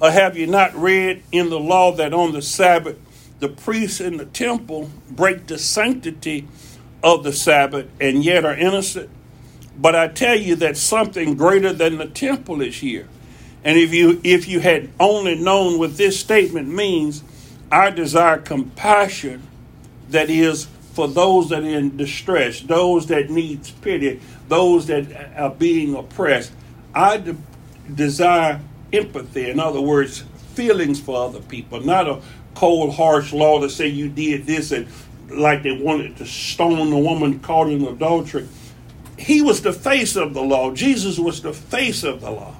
[0.00, 2.96] Or have you not read in the law that on the Sabbath
[3.40, 6.46] the priests in the temple break the sanctity
[7.02, 9.10] of the Sabbath and yet are innocent?
[9.76, 13.08] But I tell you that something greater than the temple is here.
[13.64, 17.22] And if you if you had only known what this statement means,
[17.70, 19.42] I desire compassion
[20.10, 25.50] that is for those that are in distress, those that needs pity, those that are
[25.50, 26.52] being oppressed.
[26.94, 27.36] I de-
[27.94, 28.60] desire
[28.92, 29.48] empathy.
[29.50, 32.20] In other words, feelings for other people, not a
[32.54, 34.88] cold, harsh law to say you did this and
[35.30, 38.48] like they wanted to stone the woman caught in adultery.
[39.18, 40.72] He was the face of the law.
[40.72, 42.54] Jesus was the face of the law.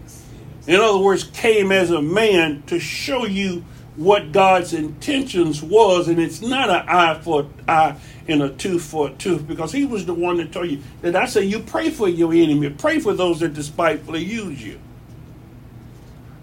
[0.00, 0.24] Yes.
[0.66, 3.64] In other words, came as a man to show you
[3.96, 7.96] what God's intentions was, and it's not an eye for an eye
[8.28, 11.14] and a tooth for a tooth, because he was the one that told you that
[11.16, 14.80] I say you pray for your enemy, pray for those that despitefully use you.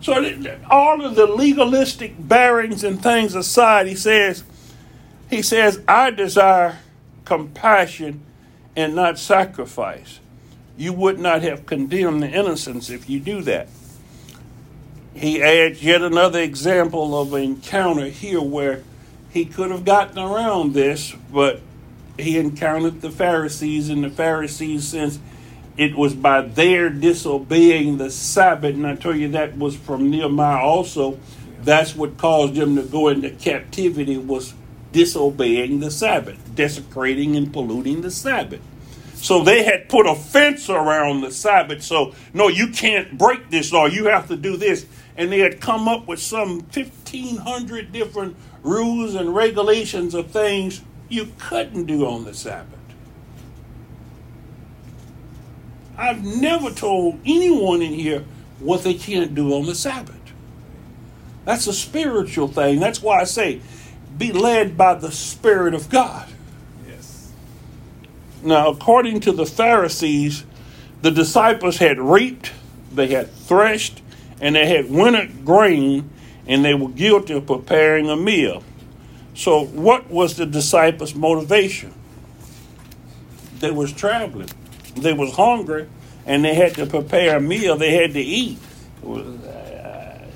[0.01, 0.13] So
[0.69, 4.43] all of the legalistic bearings and things aside, he says,
[5.33, 6.77] he says, I desire
[7.25, 8.21] compassion
[8.75, 10.19] and not sacrifice.
[10.77, 13.67] You would not have condemned the innocents if you do that.
[15.15, 18.83] He adds yet another example of an encounter here where
[19.31, 21.61] he could have gotten around this, but
[22.19, 25.17] he encountered the Pharisees, and the Pharisees, since
[25.77, 30.63] it was by their disobeying the Sabbath, and I tell you that was from Nehemiah
[30.63, 31.17] also.
[31.61, 34.53] That's what caused them to go into captivity was
[34.93, 38.61] disobeying the Sabbath, desecrating and polluting the Sabbath.
[39.15, 41.83] So they had put a fence around the Sabbath.
[41.83, 43.87] So no, you can't break this law.
[43.87, 44.85] You have to do this.
[45.17, 50.81] And they had come up with some fifteen hundred different rules and regulations of things
[51.09, 52.79] you couldn't do on the Sabbath.
[55.97, 58.25] I've never told anyone in here
[58.59, 60.15] what they can't do on the Sabbath.
[61.45, 62.79] That's a spiritual thing.
[62.79, 63.61] That's why I say,
[64.31, 66.27] be led by the Spirit of God.
[66.87, 67.31] Yes.
[68.41, 70.45] Now, according to the Pharisees,
[71.01, 72.51] the disciples had reaped,
[72.93, 74.01] they had threshed,
[74.39, 76.09] and they had wintered grain,
[76.47, 78.63] and they were guilty of preparing a meal.
[79.35, 81.93] So, what was the disciples' motivation?
[83.59, 84.49] They was traveling
[84.95, 85.87] they was hungry
[86.25, 88.57] and they had to prepare a meal they had to eat.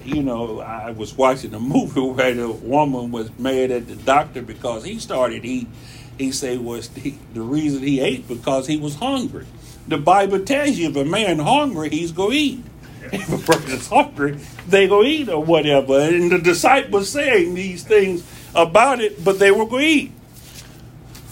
[0.07, 4.41] You know, I was watching a movie where the woman was mad at the doctor
[4.41, 5.69] because he started eating.
[6.17, 9.45] He said was the, the reason he ate because he was hungry.
[9.85, 12.63] The Bible tells you if a man hungry, he's to eat.
[13.11, 15.99] If a person's hungry, they go eat or whatever.
[15.99, 18.23] And the disciples saying these things
[18.55, 20.11] about it, but they were to eat.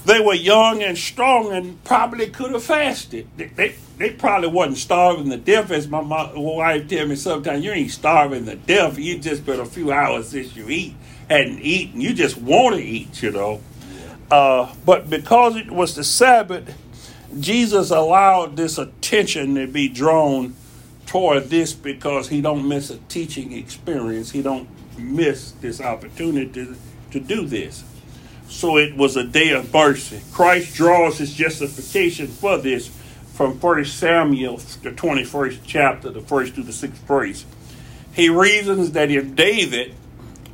[0.06, 3.28] They were young and strong and probably could have fasted.
[3.38, 7.66] They, they, they probably wasn't starving to death, as my mom, wife tell me sometimes.
[7.66, 9.00] You ain't starving to death.
[9.00, 10.96] You just been a few hours since you eat,
[11.28, 12.02] hadn't eaten.
[12.02, 13.62] You just want to eat, you know.
[14.30, 16.78] Uh, but because it was the Sabbath,
[17.40, 20.56] Jesus allowed this attention to be drawn
[21.08, 24.30] toward this because he don't miss a teaching experience.
[24.32, 26.76] He don't miss this opportunity to,
[27.10, 27.84] to do this
[28.48, 30.22] so it was a day of mercy.
[30.32, 32.90] Christ draws his justification for this
[33.34, 37.46] from 1 Samuel, the 21st chapter, the first to the sixth verse.
[38.14, 39.94] He reasons that if David,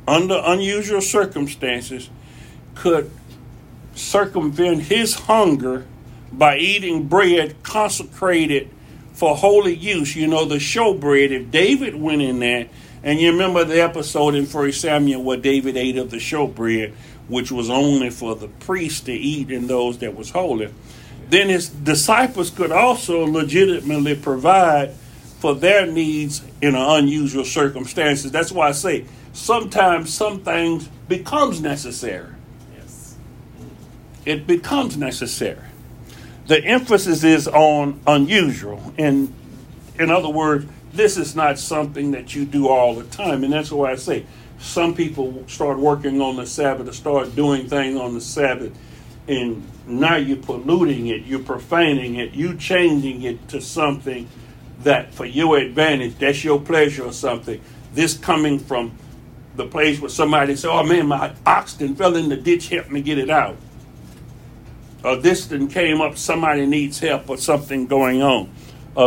[0.06, 2.10] under unusual circumstances,
[2.74, 3.10] could
[3.94, 5.86] circumvent his hunger
[6.32, 8.68] by eating bread consecrated
[9.12, 12.68] for holy use, you know, the showbread, if David went in there,
[13.04, 16.92] and you remember the episode in 1 Samuel where David ate of the showbread,
[17.32, 20.72] which was only for the priest to eat and those that was holy.
[21.30, 24.92] Then his disciples could also legitimately provide
[25.40, 28.30] for their needs in unusual circumstances.
[28.30, 32.34] That's why I say sometimes some things becomes necessary.
[32.76, 33.16] Yes.
[34.26, 35.64] It becomes necessary.
[36.48, 38.92] The emphasis is on unusual.
[38.98, 39.32] And
[39.98, 43.42] in other words, this is not something that you do all the time.
[43.42, 44.26] And that's why I say
[44.62, 48.72] some people start working on the Sabbath or start doing things on the Sabbath,
[49.26, 54.28] and now you're polluting it, you're profaning it, you changing it to something
[54.84, 57.60] that for your advantage, that's your pleasure or something.
[57.92, 58.92] This coming from
[59.56, 63.02] the place where somebody said, Oh man, my oxen fell in the ditch, help me
[63.02, 63.56] get it out.
[65.04, 68.48] Or this then came up, somebody needs help or something going on.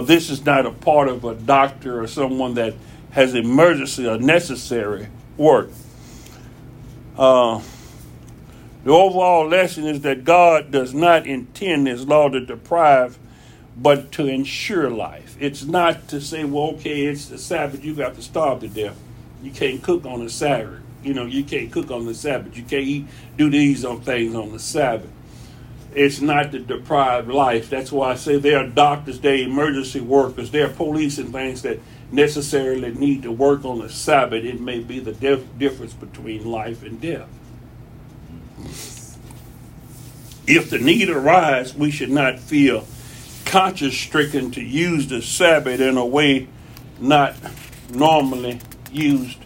[0.06, 2.74] This is not a part of a doctor or someone that
[3.12, 5.08] has emergency or necessary
[5.38, 5.70] work.
[7.18, 7.62] Uh,
[8.84, 13.18] the overall lesson is that God does not intend His law to deprive
[13.78, 15.36] but to ensure life.
[15.40, 18.98] It's not to say, well, okay, it's the Sabbath, you got to starve to death.
[19.44, 20.82] You can't cook on the Sabbath.
[21.04, 22.58] You know, you can't cook on the Sabbath.
[22.58, 23.06] You can't eat,
[23.38, 25.12] do these on things on the Sabbath.
[25.94, 27.70] It's not to deprive life.
[27.70, 31.32] That's why I say there are doctors, there are emergency workers, there are police and
[31.32, 31.80] things that
[32.12, 34.43] necessarily need to work on the Sabbath.
[34.43, 37.28] It may be the dif- difference between life and death.
[40.47, 42.86] If the need arises, we should not feel
[43.45, 46.47] conscience stricken to use the Sabbath in a way
[46.99, 47.36] not
[47.91, 48.60] normally
[48.91, 49.38] used.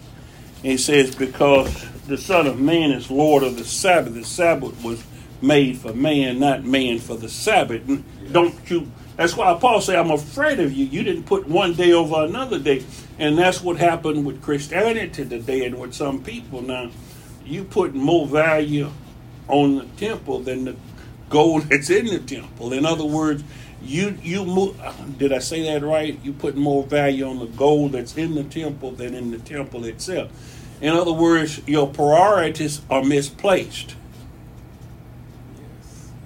[0.61, 4.13] He says, because the Son of Man is Lord of the Sabbath.
[4.13, 5.03] The Sabbath was
[5.41, 7.81] made for man, not man for the Sabbath.
[8.31, 8.91] Don't you?
[9.15, 10.85] That's why Paul said, I'm afraid of you.
[10.85, 12.85] You didn't put one day over another day.
[13.17, 16.61] And that's what happened with Christianity today and with some people.
[16.61, 16.89] Now,
[17.43, 18.89] you put more value
[19.49, 20.75] on the temple than the
[21.29, 22.71] gold that's in the temple.
[22.71, 23.43] In other words,
[23.81, 24.75] you you
[25.17, 26.17] did I say that right?
[26.23, 29.85] You put more value on the gold that's in the temple than in the temple
[29.85, 30.31] itself.
[30.81, 33.95] In other words, your priorities are misplaced.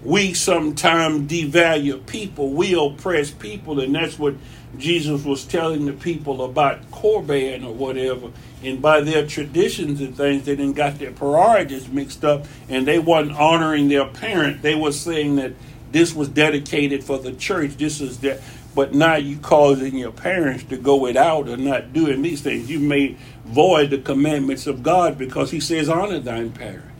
[0.04, 4.36] We sometimes devalue people, we oppress people, and that's what
[4.78, 8.32] Jesus was telling the people about Corban or whatever.
[8.64, 12.97] And by their traditions and things, they didn't got their priorities mixed up and they
[12.97, 14.62] wasn't honoring their parent.
[14.62, 15.54] They were saying that
[15.91, 17.78] this was dedicated for the church.
[17.78, 18.41] This is that.
[18.76, 22.72] But now you causing your parents to go without or not doing these things.
[22.72, 26.92] You may void the commandments of God because He says, "Honor thine parents."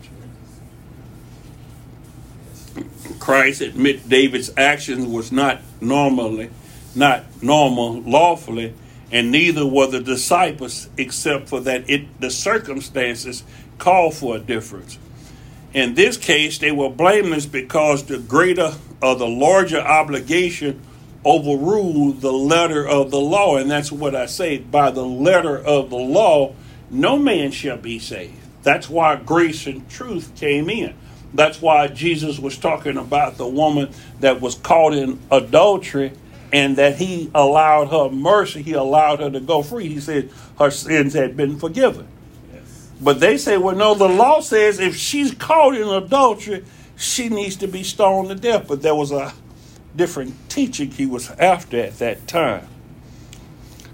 [3.24, 6.50] Christ admit David's actions was not normally,
[6.94, 8.74] not normal lawfully,
[9.14, 13.46] and neither were the disciples, except for that it the circumstances
[13.78, 15.00] call for a difference.
[15.74, 20.82] In this case, they were blameless because the greater or the larger obligation
[21.26, 23.56] overruled the letter of the law.
[23.56, 26.56] And that's what I say by the letter of the law,
[26.92, 28.36] no man shall be saved.
[28.64, 30.94] That's why grace and truth came in.
[31.34, 36.14] That's why Jesus was talking about the woman that was caught in adultery
[36.52, 39.88] and that he allowed her mercy, he allowed her to go free.
[39.88, 40.30] He said
[40.60, 42.08] her sins had been forgiven.
[43.02, 46.64] But they say, well, no, the law says if she's caught in adultery,
[46.96, 48.68] she needs to be stoned to death.
[48.68, 49.34] But there was a
[49.96, 52.68] different teaching he was after at that time.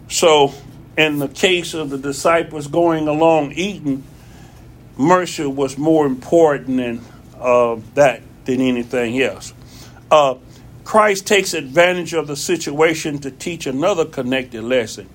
[0.10, 0.54] So,
[0.98, 4.04] in the case of the disciples going along eating,
[4.98, 7.02] mercy was more important than
[7.40, 9.54] uh, that than anything else.
[10.10, 10.36] Uh,
[10.84, 15.08] Christ takes advantage of the situation to teach another connected lesson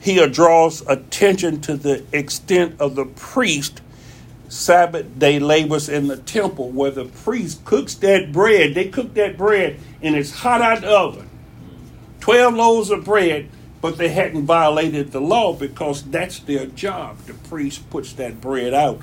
[0.00, 3.80] he draws attention to the extent of the priest
[4.48, 8.74] Sabbath day labors in the temple where the priest cooks that bread.
[8.74, 11.30] They cook that bread and it's hot out of the oven.
[12.20, 13.48] 12 loaves of bread,
[13.80, 17.18] but they hadn't violated the law because that's their job.
[17.26, 19.02] The priest puts that bread out.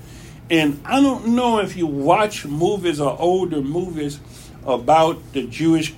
[0.49, 4.19] And I don't know if you watch movies or older movies
[4.65, 5.93] about the Jewish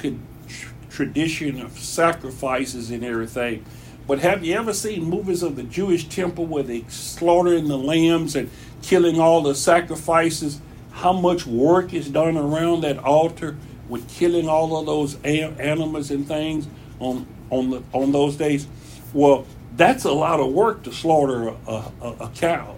[0.90, 3.66] tradition of sacrifices and everything
[4.08, 8.38] but have you ever seen movies of the Jewish temple where they slaughtering the lambs
[8.38, 8.50] and
[8.82, 10.62] killing all the sacrifices?
[10.92, 13.58] How much work is done around that altar
[13.90, 16.68] with killing all of those animals and things
[17.00, 18.66] on on the on those days?
[19.14, 19.46] Well,
[19.76, 22.76] that's a lot of work to slaughter a, a, a cow,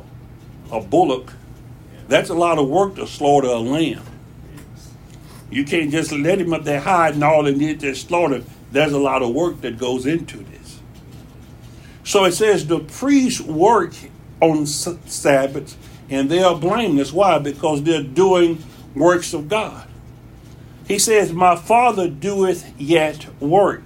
[0.71, 1.33] a bullock.
[2.09, 4.03] That's a lot of work to slaughter a lamb.
[5.51, 8.43] You can't just let him up there hide and all and get just slaughter.
[8.71, 10.79] There's a lot of work that goes into this.
[12.03, 13.93] So it says the priests work
[14.41, 15.77] on Sabbaths
[16.09, 17.13] and they are blameless.
[17.13, 17.37] Why?
[17.37, 18.63] Because they're doing
[18.95, 19.87] works of God.
[20.87, 23.83] He says, My Father doeth yet work.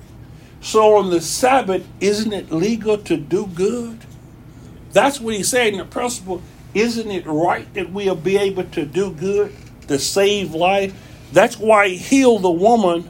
[0.61, 3.99] So on the Sabbath, isn't it legal to do good?
[4.93, 5.77] That's what he's saying.
[5.77, 6.41] The principle,
[6.73, 9.53] isn't it right that we'll be able to do good,
[9.87, 10.93] to save life?
[11.31, 13.09] That's why he healed the woman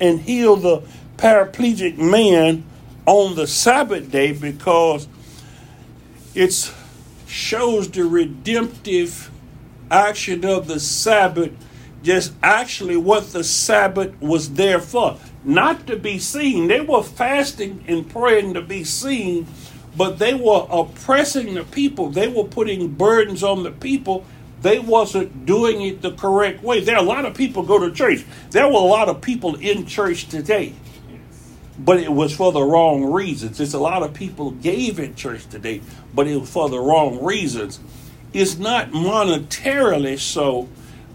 [0.00, 0.82] and healed the
[1.16, 2.64] paraplegic man
[3.06, 5.08] on the Sabbath day because
[6.34, 6.72] it
[7.26, 9.30] shows the redemptive
[9.90, 11.52] action of the Sabbath,
[12.02, 15.18] just actually what the Sabbath was there for.
[15.44, 16.68] Not to be seen.
[16.68, 19.46] They were fasting and praying to be seen,
[19.96, 22.10] but they were oppressing the people.
[22.10, 24.24] They were putting burdens on the people.
[24.62, 26.80] They wasn't doing it the correct way.
[26.80, 28.24] There are a lot of people go to church.
[28.50, 30.74] There were a lot of people in church today
[31.78, 33.60] but it was for the wrong reasons.
[33.60, 35.80] It's a lot of people gave in church today,
[36.14, 37.80] but it was for the wrong reasons.
[38.32, 40.68] It's not monetarily so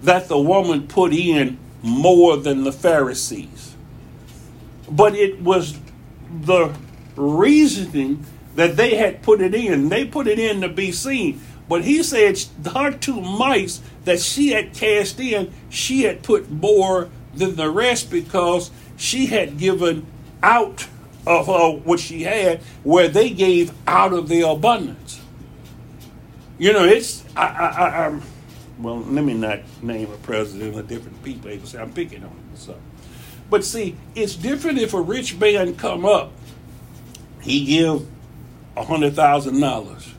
[0.03, 3.75] that the woman put in more than the Pharisees.
[4.89, 5.77] but it was
[6.29, 6.73] the
[7.15, 8.25] reasoning
[8.57, 9.87] that they had put it in.
[9.87, 11.39] They put it in to be seen.
[11.69, 12.43] But he said
[12.73, 18.09] her two mites that she had cast in, she had put more than the rest
[18.09, 20.07] because she had given
[20.41, 20.87] out
[21.27, 25.21] of uh, what she had, where they gave out of their abundance.
[26.57, 28.23] You know, it's I, I, I, am
[28.79, 31.51] well, let me not name a president of different people.
[31.51, 32.49] They say I'm picking on them.
[32.55, 32.75] So,
[33.51, 36.31] but see, it's different if a rich man come up,
[37.41, 38.07] he give
[38.83, 40.13] hundred thousand dollars.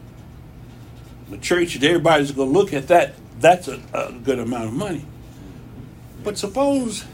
[1.30, 3.14] The church everybody's going to look at that.
[3.40, 5.04] That's a, a good amount of money.
[6.24, 7.04] But suppose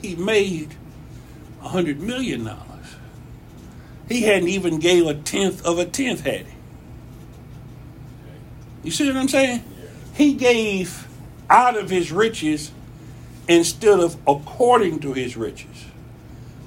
[0.00, 0.74] he made
[1.62, 2.62] a hundred million dollars.
[4.08, 6.52] He hadn't even gave a tenth of a tenth, had he?
[8.84, 9.64] You see what I'm saying?
[10.14, 11.08] He gave
[11.50, 12.70] out of his riches
[13.48, 15.86] instead of according to his riches.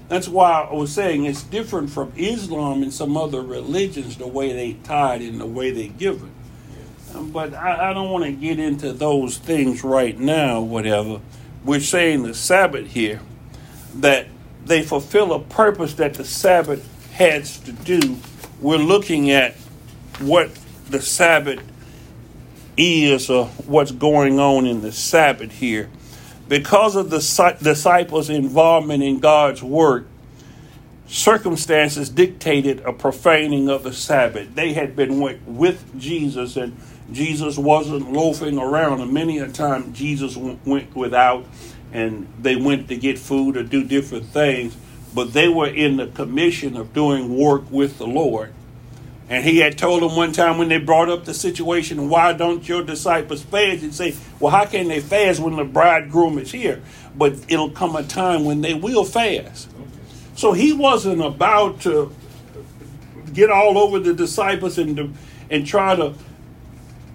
[0.09, 4.51] That's why I was saying it's different from Islam and some other religions, the way
[4.51, 7.15] they tithe and the way they give it.
[7.15, 11.21] Um, but I, I don't want to get into those things right now, whatever.
[11.63, 13.21] We're saying the Sabbath here,
[13.95, 14.27] that
[14.65, 18.17] they fulfill a purpose that the Sabbath has to do.
[18.61, 19.55] We're looking at
[20.19, 20.51] what
[20.89, 21.61] the Sabbath
[22.77, 25.89] is or what's going on in the Sabbath here.
[26.49, 27.19] Because of the
[27.61, 30.07] disciples' involvement in God's work,
[31.07, 34.55] circumstances dictated a profaning of the Sabbath.
[34.55, 36.75] They had been with Jesus, and
[37.11, 38.99] Jesus wasn't loafing around.
[38.99, 41.45] And many a time, Jesus went without,
[41.93, 44.75] and they went to get food or do different things.
[45.13, 48.53] But they were in the commission of doing work with the Lord.
[49.29, 52.67] And he had told them one time when they brought up the situation, why don't
[52.67, 53.81] your disciples fast?
[53.81, 56.81] He'd say, well, how can they fast when the bridegroom is here?
[57.15, 59.69] But it'll come a time when they will fast.
[60.35, 62.11] So he wasn't about to
[63.31, 65.15] get all over the disciples and,
[65.51, 66.15] and try to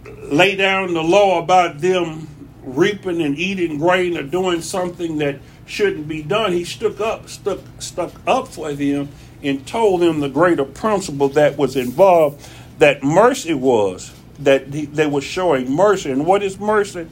[0.05, 2.29] lay down the law about them
[2.63, 6.53] reaping and eating grain or doing something that shouldn't be done.
[6.53, 9.09] He stuck up, stuck, stuck up for them
[9.45, 15.21] and told them the greater principle that was involved that mercy was that they were
[15.21, 16.11] showing mercy.
[16.11, 17.07] And what is mercy?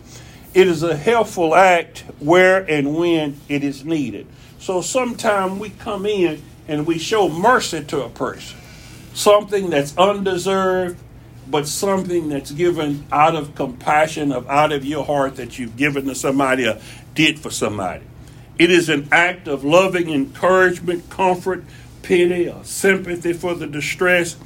[0.55, 4.27] It is a helpful act where and when it is needed.
[4.59, 8.59] So sometimes we come in and we show mercy to a person.
[9.15, 10.99] Something that's undeserved
[11.53, 16.07] but something that's given out of compassion of out of your heart that you've given
[16.07, 16.81] to somebody or
[17.15, 18.05] did for somebody.
[18.59, 21.65] It is an act of loving encouragement comfort
[22.03, 24.37] pity or sympathy for the distress.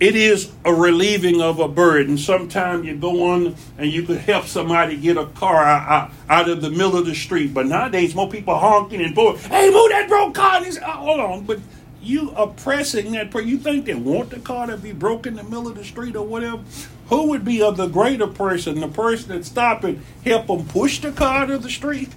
[0.00, 2.18] It is a relieving of a burden.
[2.18, 6.60] Sometimes you go on and you could help somebody get a car out, out of
[6.60, 7.54] the middle of the street.
[7.54, 10.62] But nowadays, more people honking and blowing, hey, move that broke car.
[10.64, 11.44] And oh, uh, hold on.
[11.44, 11.60] But
[12.02, 13.48] you oppressing that person.
[13.48, 16.16] You think they want the car to be broken in the middle of the street
[16.16, 16.62] or whatever?
[17.08, 18.80] Who would be of the greater person?
[18.80, 22.10] The person that stop and help them push the car to the street?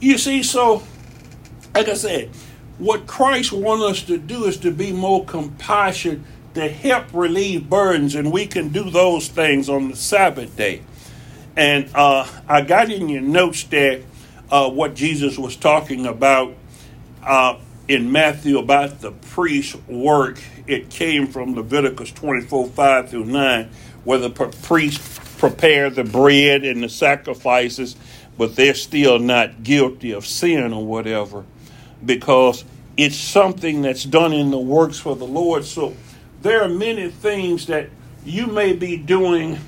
[0.00, 0.82] You see, so,
[1.74, 2.30] like I said,
[2.80, 6.20] what Christ wants us to do is to be more compassionate,
[6.54, 10.82] to help relieve burdens, and we can do those things on the Sabbath day.
[11.56, 14.00] And uh, I got in your notes there
[14.50, 16.54] uh, what Jesus was talking about
[17.22, 20.40] uh, in Matthew about the priest's work.
[20.66, 23.70] It came from Leviticus 24 5 through 9,
[24.04, 25.02] where the priest
[25.36, 27.94] prepared the bread and the sacrifices,
[28.38, 31.44] but they're still not guilty of sin or whatever
[32.04, 32.64] because
[32.96, 35.64] it's something that's done in the works for the Lord.
[35.64, 35.94] So
[36.42, 37.90] there are many things that
[38.24, 39.58] you may be doing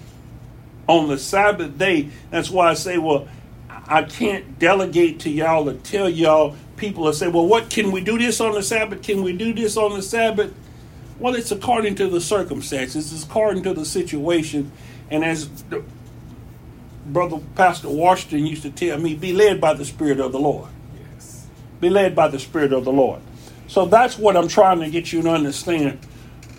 [0.86, 2.10] on the Sabbath day.
[2.30, 3.28] That's why I say, well,
[3.68, 6.56] I can't delegate to y'all or tell y'all.
[6.76, 9.02] People will say, well, what can we do this on the Sabbath?
[9.02, 10.52] Can we do this on the Sabbath?
[11.18, 14.72] Well, it's according to the circumstances, it's according to the situation.
[15.10, 15.46] And as
[17.06, 20.68] Brother Pastor Washington used to tell me, be led by the Spirit of the Lord.
[21.82, 23.20] Be led by the Spirit of the Lord.
[23.66, 25.98] So that's what I'm trying to get you to understand.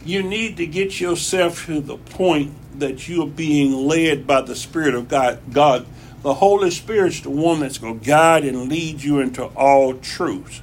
[0.04, 4.96] You need to get yourself to the point that you're being led by the Spirit
[4.96, 5.40] of God.
[5.54, 5.86] God,
[6.24, 10.62] the Holy Spirit's the one that's going to guide and lead you into all truth.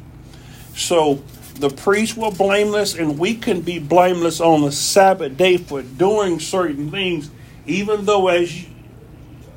[0.74, 1.22] So
[1.54, 6.38] the priests were blameless, and we can be blameless on the Sabbath day for doing
[6.38, 7.30] certain things,
[7.64, 8.66] even though as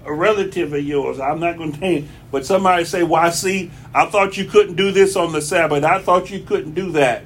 [0.06, 1.20] a relative of yours.
[1.20, 3.72] I'm not going to name, but somebody say, "Well, I see.
[3.94, 5.84] I thought you couldn't do this on the Sabbath.
[5.84, 7.24] I thought you couldn't do that."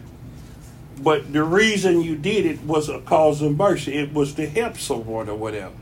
[0.99, 3.93] But the reason you did it was a cause of mercy.
[3.93, 5.73] It was to help someone or whatever.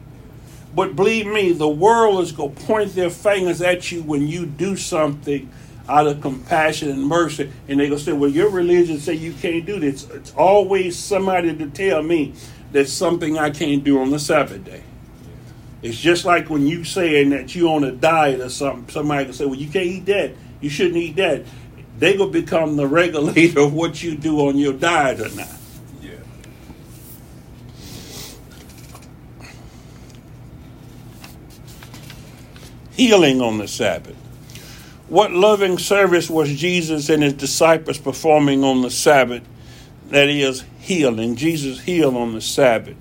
[0.75, 4.45] But believe me, the world is going to point their fingers at you when you
[4.45, 5.49] do something
[5.87, 7.49] out of compassion and mercy.
[7.69, 10.09] And they're going to say, well, your religion say you can't do this.
[10.09, 12.33] It's always somebody to tell me
[12.73, 14.83] there's something I can't do on the Sabbath day.
[15.85, 18.89] It's just like when you saying that you on a diet or something.
[18.89, 20.31] Somebody can say, well, you can't eat that.
[20.59, 21.43] You shouldn't eat that.
[21.99, 25.47] They will become the regulator of what you do on your diet or not.
[26.01, 26.13] Yeah.
[32.93, 34.15] Healing on the Sabbath.
[35.07, 39.43] What loving service was Jesus and his disciples performing on the Sabbath?
[40.09, 41.35] That is, healing.
[41.35, 42.97] Jesus healed on the Sabbath.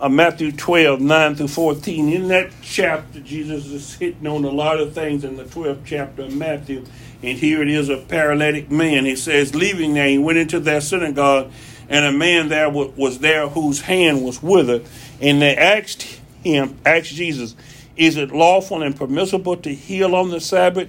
[0.00, 2.08] Uh, Matthew 12, 9 through 14.
[2.08, 6.22] In that chapter, Jesus is hitting on a lot of things in the 12th chapter
[6.22, 6.86] of Matthew.
[7.22, 9.04] And here it is a paralytic man.
[9.04, 11.52] He says, Leaving there, he went into their synagogue,
[11.90, 14.86] and a man there was there whose hand was withered.
[15.20, 16.04] And they asked
[16.42, 17.54] him, asked Jesus,
[17.94, 20.88] Is it lawful and permissible to heal on the Sabbath?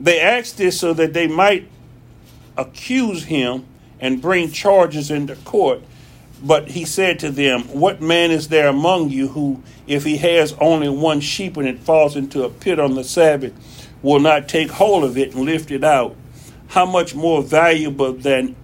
[0.00, 1.68] They asked this so that they might
[2.56, 3.66] accuse him
[4.00, 5.82] and bring charges into court.
[6.42, 10.54] But he said to them, What man is there among you who, if he has
[10.60, 13.52] only one sheep and it falls into a pit on the Sabbath,
[14.02, 16.14] will not take hold of it and lift it out?
[16.68, 18.54] How much more valuable than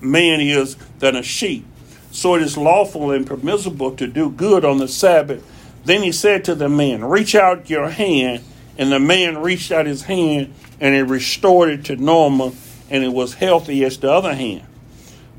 [0.00, 1.64] man is than a sheep?
[2.10, 5.44] So it is lawful and permissible to do good on the Sabbath.
[5.84, 8.42] Then he said to the man, Reach out your hand.
[8.76, 12.54] And the man reached out his hand and it restored it to normal
[12.88, 14.67] and it was healthy as the other hand.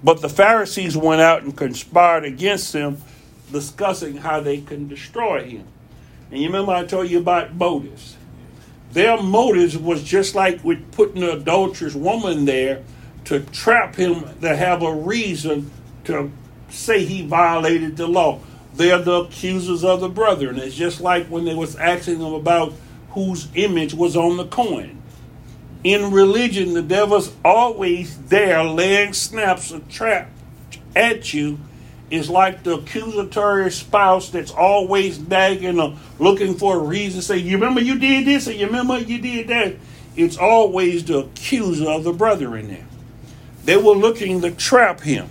[0.04, 3.02] But the Pharisees went out and conspired against him,
[3.52, 5.66] discussing how they can destroy him.
[6.32, 8.16] And you remember I told you about motives.
[8.91, 12.84] Their motives was just like with putting the adulterous woman there
[13.26, 15.70] to trap him to have a reason
[16.06, 16.32] to
[16.70, 18.39] say he violated the law.
[18.74, 20.58] They're the accusers of the brethren.
[20.58, 22.74] It's just like when they was asking them about
[23.12, 24.99] whose image was on the coin.
[25.84, 30.30] In religion, the devil's always there laying snaps of trap
[30.96, 31.60] at you.
[32.10, 37.22] Is like the accusatory spouse that's always nagging or looking for a reason.
[37.22, 39.76] Say, you remember you did this, or you remember you did that.
[40.16, 42.88] It's always the accuser of the brethren there.
[43.64, 45.30] They were looking to trap him.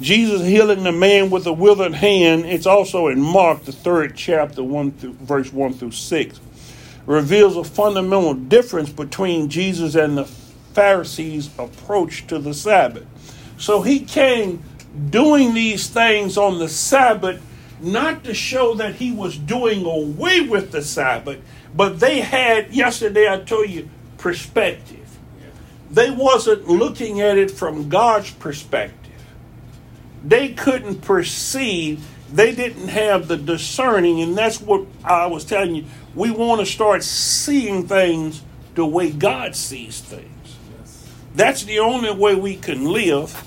[0.00, 2.46] Jesus healing the man with a withered hand.
[2.46, 6.38] It's also in Mark, the third chapter, one through verse one through six
[7.06, 13.06] reveals a fundamental difference between Jesus and the Pharisees' approach to the Sabbath.
[13.58, 14.62] So he came
[15.10, 17.42] doing these things on the Sabbath
[17.80, 21.40] not to show that he was doing away with the Sabbath,
[21.74, 25.00] but they had yesterday I told you perspective.
[25.90, 29.12] They wasn't looking at it from God's perspective.
[30.24, 35.84] They couldn't perceive, they didn't have the discerning, and that's what I was telling you
[36.14, 38.42] we want to start seeing things
[38.74, 40.56] the way God sees things.
[41.34, 43.42] That's the only way we can live.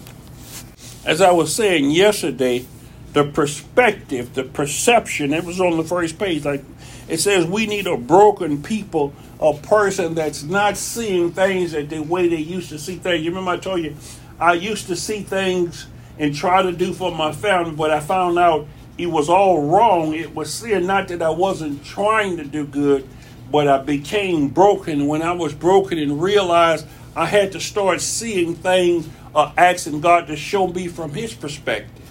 [1.05, 2.65] As I was saying yesterday,
[3.13, 6.43] the perspective, the perception, it was on the first page.
[6.43, 6.63] Like
[7.07, 12.27] it says, we need a broken people, a person that's not seeing things the way
[12.27, 13.23] they used to see things.
[13.23, 13.95] You remember I told you,
[14.39, 15.87] I used to see things
[16.19, 18.67] and try to do for my family, but I found out
[18.97, 20.13] it was all wrong.
[20.13, 23.07] It was sin, not that I wasn't trying to do good,
[23.51, 25.07] but I became broken.
[25.07, 30.27] When I was broken and realized I had to start seeing things, uh, asking God
[30.27, 32.05] to show me from His perspective.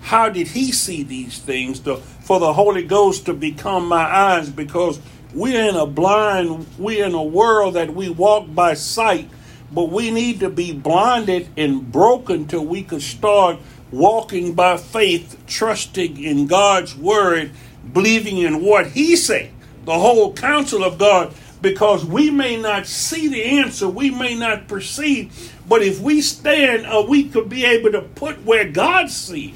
[0.00, 1.80] How did He see these things?
[1.80, 5.00] To, for the Holy Ghost to become my eyes, because
[5.34, 9.28] we're in a blind, we're in a world that we walk by sight,
[9.72, 13.58] but we need to be blinded and broken till we could start
[13.92, 17.50] walking by faith, trusting in God's word,
[17.92, 19.50] believing in what He said,
[19.84, 24.68] the whole counsel of God, because we may not see the answer, we may not
[24.68, 29.54] perceive, but if we stand, uh, we could be able to put where God sees.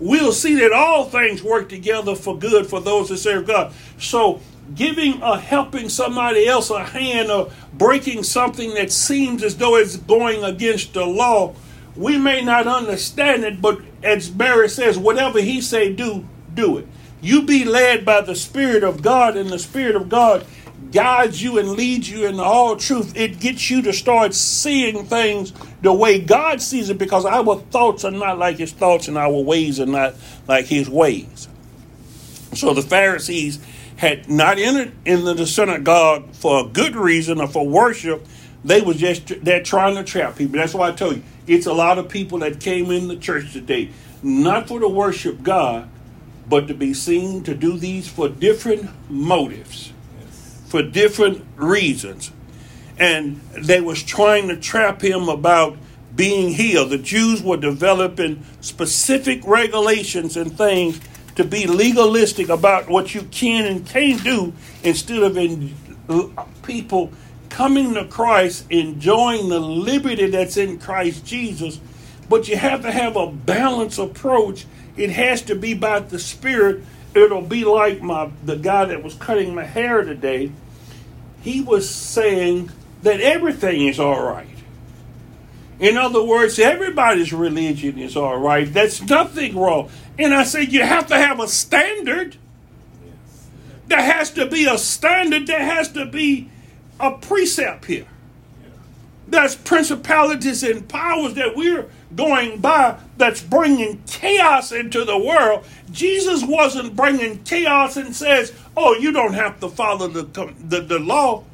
[0.00, 3.72] We'll see that all things work together for good for those that serve God.
[3.98, 4.40] So,
[4.74, 9.96] giving or helping somebody else a hand or breaking something that seems as though it's
[9.96, 11.54] going against the law
[11.98, 16.24] we may not understand it, but as Mary says, whatever he say do,
[16.54, 16.86] do it.
[17.20, 20.46] You be led by the Spirit of God, and the Spirit of God
[20.92, 23.16] guides you and leads you in all truth.
[23.16, 28.04] It gets you to start seeing things the way God sees it because our thoughts
[28.04, 30.14] are not like his thoughts and our ways are not
[30.46, 31.48] like his ways.
[32.54, 33.58] So the Pharisees
[33.96, 38.24] had not entered into the synagogue for a good reason or for worship.
[38.64, 40.58] They was just they're trying to trap people.
[40.58, 43.52] That's why I tell you, it's a lot of people that came in the church
[43.52, 43.90] today,
[44.22, 45.88] not for to worship God,
[46.48, 50.62] but to be seen to do these for different motives, yes.
[50.68, 52.32] for different reasons.
[52.98, 55.76] and they was trying to trap him about
[56.14, 56.90] being healed.
[56.90, 61.00] The Jews were developing specific regulations and things
[61.36, 65.74] to be legalistic about what you can and can't do instead of in,
[66.64, 67.12] people
[67.58, 71.80] coming to Christ, enjoying the liberty that's in Christ Jesus.
[72.28, 74.64] But you have to have a balanced approach.
[74.96, 76.84] It has to be by the Spirit.
[77.16, 80.52] It'll be like my the guy that was cutting my hair today.
[81.40, 82.70] He was saying
[83.02, 84.46] that everything is all right.
[85.80, 88.72] In other words, everybody's religion is all right.
[88.72, 89.90] That's nothing wrong.
[90.16, 92.36] And I said, you have to have a standard.
[93.88, 95.48] There has to be a standard.
[95.48, 96.50] There has to be
[97.00, 98.06] a precept here.
[99.28, 101.86] That's principalities and powers that we're
[102.16, 105.66] going by that's bringing chaos into the world.
[105.90, 110.22] Jesus wasn't bringing chaos and says, oh, you don't have to follow the,
[110.64, 111.44] the, the law.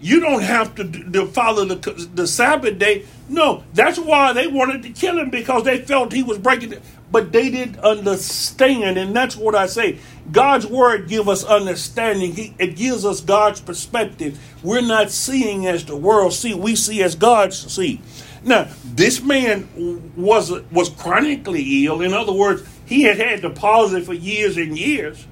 [0.00, 3.06] You don't have to, to follow the, the Sabbath day.
[3.28, 6.82] No, that's why they wanted to kill him because they felt he was breaking it.
[7.10, 9.98] But they didn't understand, and that's what I say.
[10.30, 12.34] God's word gives us understanding.
[12.34, 14.38] He, it gives us God's perspective.
[14.62, 16.54] We're not seeing as the world see.
[16.54, 18.00] We see as God see.
[18.44, 22.00] Now, this man was was chronically ill.
[22.00, 25.26] In other words, he had had the palsy for years and years.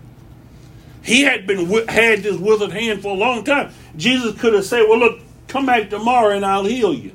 [1.03, 3.72] He had been had this withered hand for a long time.
[3.97, 7.12] Jesus could have said, "Well, look, come back tomorrow and I'll heal you.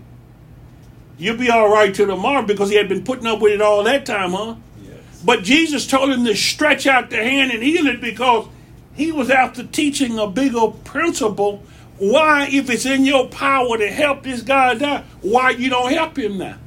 [1.23, 3.81] You'll be all right till tomorrow because he had been putting up with it all
[3.83, 4.55] that time, huh?"
[4.85, 4.97] Yes.
[5.23, 8.47] But Jesus told him to stretch out the hand and heal it because
[8.93, 11.63] he was after teaching a bigger principle.
[11.97, 16.17] Why, if it's in your power to help this guy die, why you don't help
[16.17, 16.57] him now?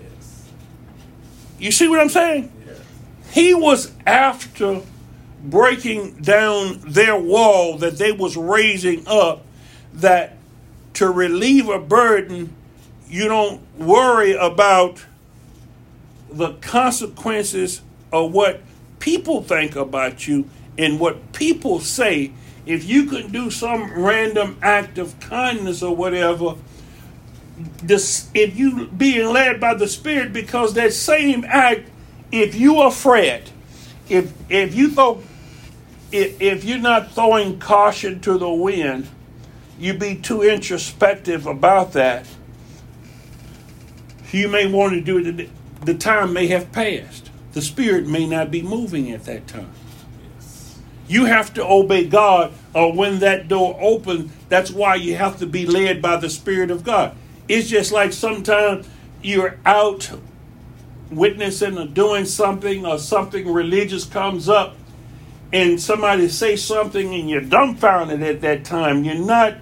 [0.00, 0.48] Yes.
[1.58, 2.50] You see what I'm saying?
[2.66, 2.80] Yes.
[3.32, 4.80] He was after
[5.44, 9.44] breaking down their wall that they was raising up
[9.92, 10.38] that
[10.94, 12.56] to relieve a burden
[13.12, 15.04] you don't worry about
[16.30, 17.82] the consequences
[18.12, 18.60] of what
[18.98, 20.48] people think about you
[20.78, 22.32] and what people say
[22.64, 26.54] if you can do some random act of kindness or whatever
[27.82, 31.88] this if you being led by the spirit because that same act
[32.30, 33.42] if you are afraid
[34.08, 35.22] if if you throw
[36.12, 39.08] if you're not throwing caution to the wind,
[39.78, 42.26] you be too introspective about that.
[44.32, 45.50] You may want to do it.
[45.84, 47.30] The time may have passed.
[47.52, 49.70] The Spirit may not be moving at that time.
[51.06, 55.46] You have to obey God, or when that door opens, that's why you have to
[55.46, 57.14] be led by the Spirit of God.
[57.48, 58.88] It's just like sometimes
[59.20, 60.10] you're out
[61.10, 64.76] witnessing or doing something, or something religious comes up,
[65.52, 69.56] and somebody say something and you're dumbfounded at that time, you're not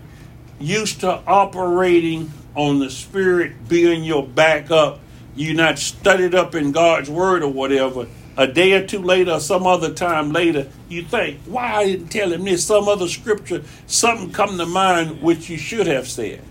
[0.60, 5.00] used to operating on the Spirit being your backup.
[5.36, 8.06] You're not studied up in God's Word or whatever.
[8.36, 12.08] A day or two later, or some other time later, you think, why I didn't
[12.08, 12.64] tell him this?
[12.64, 16.42] Some other scripture, something come to mind which you should have said.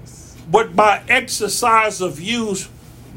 [0.00, 0.36] Yes.
[0.50, 2.68] But by exercise of use,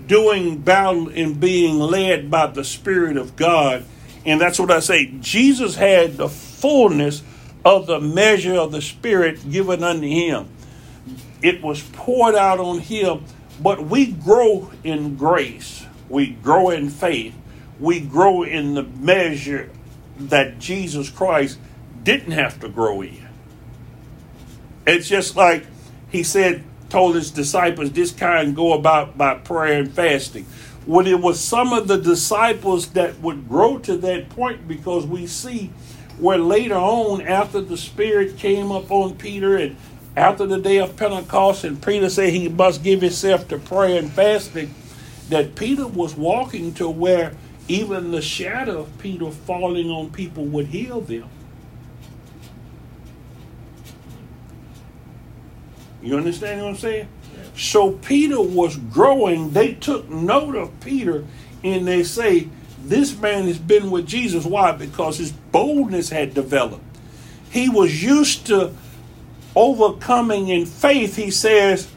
[0.05, 3.85] doing battle and being led by the Spirit of God,
[4.25, 5.07] and that's what I say.
[5.19, 7.23] Jesus had the fullness
[7.65, 10.49] of the measure of the Spirit given unto him.
[11.41, 13.25] It was poured out on him,
[13.61, 15.85] but we grow in grace.
[16.09, 17.35] We grow in faith.
[17.79, 19.69] We grow in the measure
[20.17, 21.59] that Jesus Christ
[22.03, 23.27] didn't have to grow in.
[24.85, 25.65] It's just like
[26.09, 30.45] he said, told his disciples, this kind go about by prayer and fasting
[30.87, 35.27] when it was some of the disciples that would grow to that point because we
[35.27, 35.69] see
[36.17, 39.75] where later on after the spirit came up on peter and
[40.17, 44.11] after the day of pentecost and peter said he must give himself to prayer and
[44.11, 44.73] fasting
[45.29, 47.33] that peter was walking to where
[47.69, 51.29] even the shadow of peter falling on people would heal them
[56.01, 57.07] you understand what i'm saying
[57.57, 59.51] so Peter was growing.
[59.51, 61.25] They took note of Peter
[61.63, 62.49] and they say,
[62.83, 64.45] This man has been with Jesus.
[64.45, 64.71] Why?
[64.71, 66.83] Because his boldness had developed.
[67.49, 68.73] He was used to
[69.57, 71.15] overcoming in faith.
[71.15, 71.89] He says,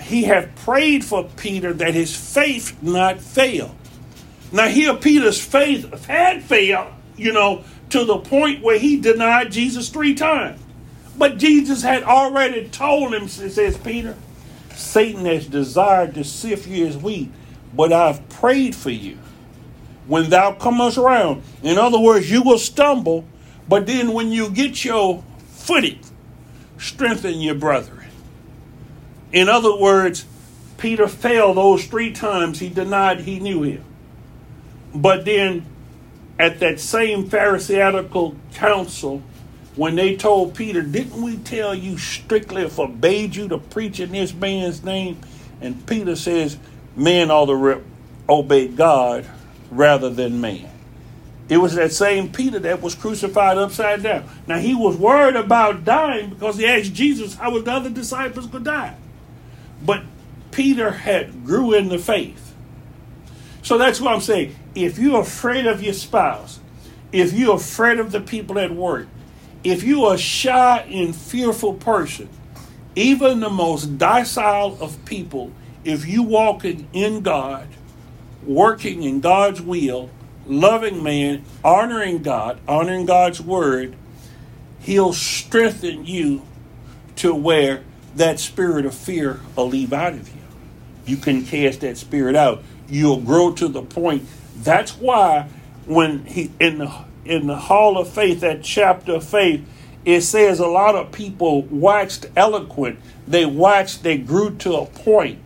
[0.00, 3.76] He had prayed for Peter that his faith not fail.
[4.50, 9.90] Now, here Peter's faith had failed, you know, to the point where he denied Jesus
[9.90, 10.60] three times.
[11.16, 14.16] But Jesus had already told him, says Peter,
[14.74, 17.30] Satan has desired to sift you as wheat,
[17.74, 19.18] but I've prayed for you.
[20.06, 23.24] When thou comest around, in other words, you will stumble,
[23.68, 26.00] but then when you get your footing,
[26.82, 28.06] strengthen your brethren.
[29.32, 30.26] In other words,
[30.76, 33.84] Peter failed those three times he denied he knew him.
[34.94, 35.64] But then
[36.38, 39.22] at that same Pharisaical council,
[39.76, 44.34] when they told Peter, Didn't we tell you strictly forbade you to preach in this
[44.34, 45.18] man's name?
[45.60, 46.58] And Peter says,
[46.96, 47.82] Men ought to re-
[48.28, 49.24] obey God
[49.70, 50.71] rather than man.
[51.52, 54.24] It was that same Peter that was crucified upside down.
[54.46, 58.64] Now he was worried about dying because he asked Jesus how the other disciples could
[58.64, 58.96] die.
[59.84, 60.02] But
[60.50, 62.54] Peter had grew in the faith.
[63.60, 64.56] So that's what I'm saying.
[64.74, 66.58] If you're afraid of your spouse,
[67.12, 69.08] if you're afraid of the people at work,
[69.62, 72.30] if you're a shy and fearful person,
[72.96, 75.52] even the most docile of people,
[75.84, 77.68] if you walking in God,
[78.42, 80.08] working in God's will,
[80.52, 83.96] loving man, honoring God, honoring God's word,
[84.80, 86.42] He'll strengthen you
[87.16, 87.82] to where
[88.16, 90.42] that spirit of fear will leave out of you.
[91.06, 92.62] You can cast that spirit out.
[92.88, 94.26] You'll grow to the point.
[94.56, 95.48] That's why
[95.86, 96.92] when he in the
[97.24, 99.64] in the hall of faith, that chapter of faith,
[100.04, 102.98] it says a lot of people waxed eloquent.
[103.26, 105.38] They waxed, they grew to a point.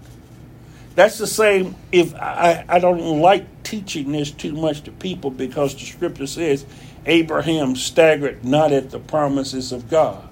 [0.94, 5.74] That's the same if I, I don't like teaching this too much to people because
[5.74, 6.64] the scripture says
[7.04, 10.28] Abraham staggered not at the promises of God.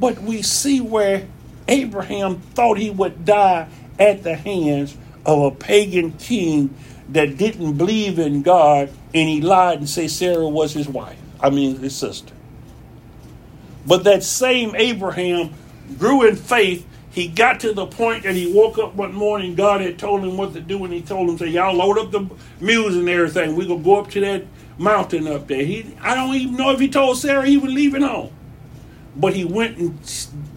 [0.00, 1.28] But we see where
[1.68, 3.68] Abraham thought he would die
[3.98, 4.96] at the hands
[5.26, 6.74] of a pagan king
[7.10, 11.18] that didn't believe in God and he lied and said Sarah was his wife.
[11.40, 12.32] I mean his sister.
[13.86, 15.52] But that same Abraham
[15.98, 16.86] grew in faith.
[17.14, 19.54] He got to the point that he woke up one morning.
[19.54, 22.10] God had told him what to do, and he told him, "Say, y'all load up
[22.10, 22.28] the
[22.60, 23.54] mules and everything.
[23.54, 24.44] We're gonna go up to that
[24.78, 28.02] mountain up there." He, I don't even know if he told Sarah he was leaving
[28.02, 28.30] home,
[29.16, 29.98] but he went and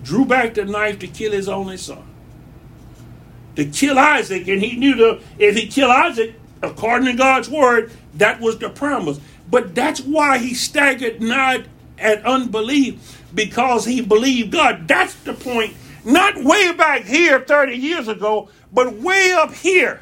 [0.04, 2.04] drew back the knife to kill his only son,
[3.56, 7.92] to kill Isaac, and he knew that if he killed Isaac, according to God's word,
[8.16, 9.20] that was the promise.
[9.50, 11.62] But that's why he staggered not
[12.00, 14.88] at unbelief because he believed God.
[14.88, 15.76] That's the point.
[16.08, 20.02] Not way back here 30 years ago, but way up here.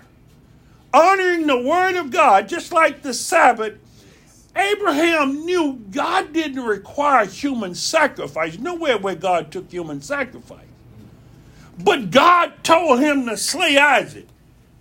[0.93, 3.75] Honoring the word of God, just like the Sabbath.
[4.55, 8.59] Abraham knew God didn't require human sacrifice.
[8.59, 10.67] Nowhere where God took human sacrifice.
[11.83, 14.27] But God told him to slay Isaac.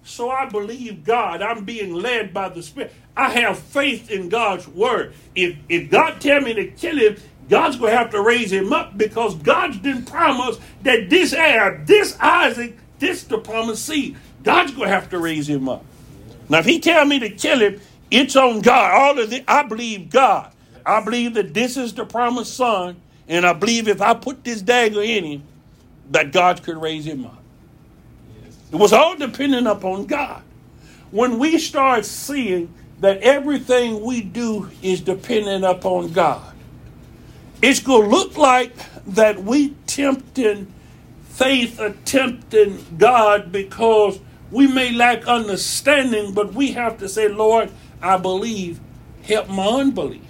[0.05, 1.43] So I believe God.
[1.43, 2.93] I'm being led by the Spirit.
[3.17, 5.15] I have faith in God's word.
[5.35, 7.17] If if God tell me to kill him,
[7.49, 11.83] God's going to have to raise him up because God didn't promise that this heir,
[11.87, 14.17] this Isaac, this the promised seed.
[14.43, 15.85] God's going to have to raise him up.
[16.49, 17.81] Now, if he tell me to kill him,
[18.11, 18.93] it's on God.
[18.93, 20.53] All of the, I believe God.
[20.87, 22.97] I believe that this is the promised son,
[23.29, 25.43] and I believe if I put this dagger in him,
[26.11, 27.43] that God could raise him up.
[28.71, 30.43] It was all dependent upon God.
[31.11, 36.54] When we start seeing that everything we do is dependent upon God,
[37.63, 38.73] it's going to look like
[39.07, 40.73] that we tempting
[41.25, 47.71] faith or tempting God because we may lack understanding, but we have to say, Lord,
[48.01, 48.81] I believe,
[49.23, 50.23] help my unbelief.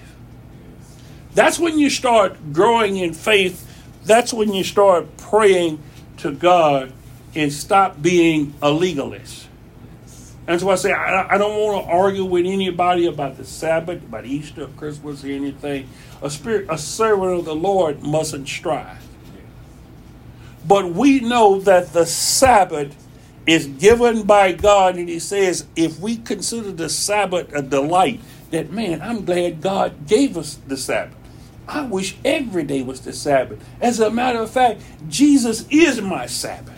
[1.34, 3.68] That's when you start growing in faith.
[4.04, 5.82] That's when you start praying
[6.18, 6.92] to God
[7.34, 9.48] and stop being a legalist.
[10.46, 14.02] And so I say, I, I don't want to argue with anybody about the Sabbath,
[14.02, 15.88] about Easter, Christmas, or anything.
[16.22, 19.02] A spirit, a servant of the Lord mustn't strive.
[20.66, 22.94] But we know that the Sabbath
[23.46, 28.20] is given by God, and He says, if we consider the Sabbath a delight,
[28.50, 31.16] that man, I'm glad God gave us the Sabbath.
[31.66, 33.64] I wish every day was the Sabbath.
[33.80, 36.73] As a matter of fact, Jesus is my Sabbath.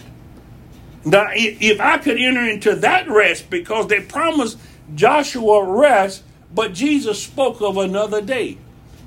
[1.06, 4.58] Now, if I could enter into that rest, because they promised
[4.96, 8.58] Joshua rest, but Jesus spoke of another day.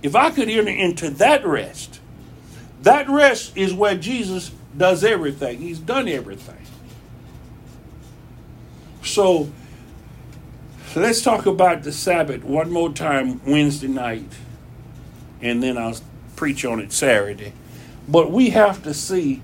[0.01, 1.99] If I could enter into that rest,
[2.83, 5.59] that rest is where Jesus does everything.
[5.59, 6.55] He's done everything.
[9.03, 9.51] So
[10.95, 14.31] let's talk about the Sabbath one more time Wednesday night,
[15.41, 15.97] and then I'll
[16.37, 17.51] preach on it Saturday.
[18.07, 19.41] But we have to see,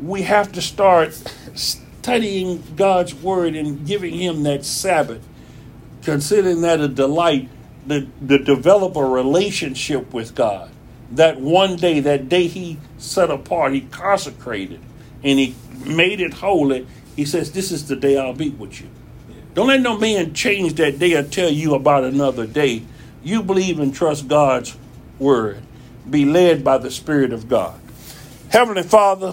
[0.00, 1.22] we have to start
[1.56, 5.26] studying God's Word and giving Him that Sabbath,
[6.02, 7.48] considering that a delight,
[7.88, 10.70] to, to develop a relationship with God.
[11.12, 14.80] That one day, that day He set apart, He consecrated,
[15.22, 15.54] and He
[15.84, 16.86] made it holy.
[17.14, 18.88] He says, This is the day I'll be with you.
[19.54, 22.82] Don't let no man change that day or tell you about another day.
[23.22, 24.76] You believe and trust God's
[25.18, 25.62] word.
[26.08, 27.80] Be led by the Spirit of God.
[28.50, 29.32] Heavenly Father,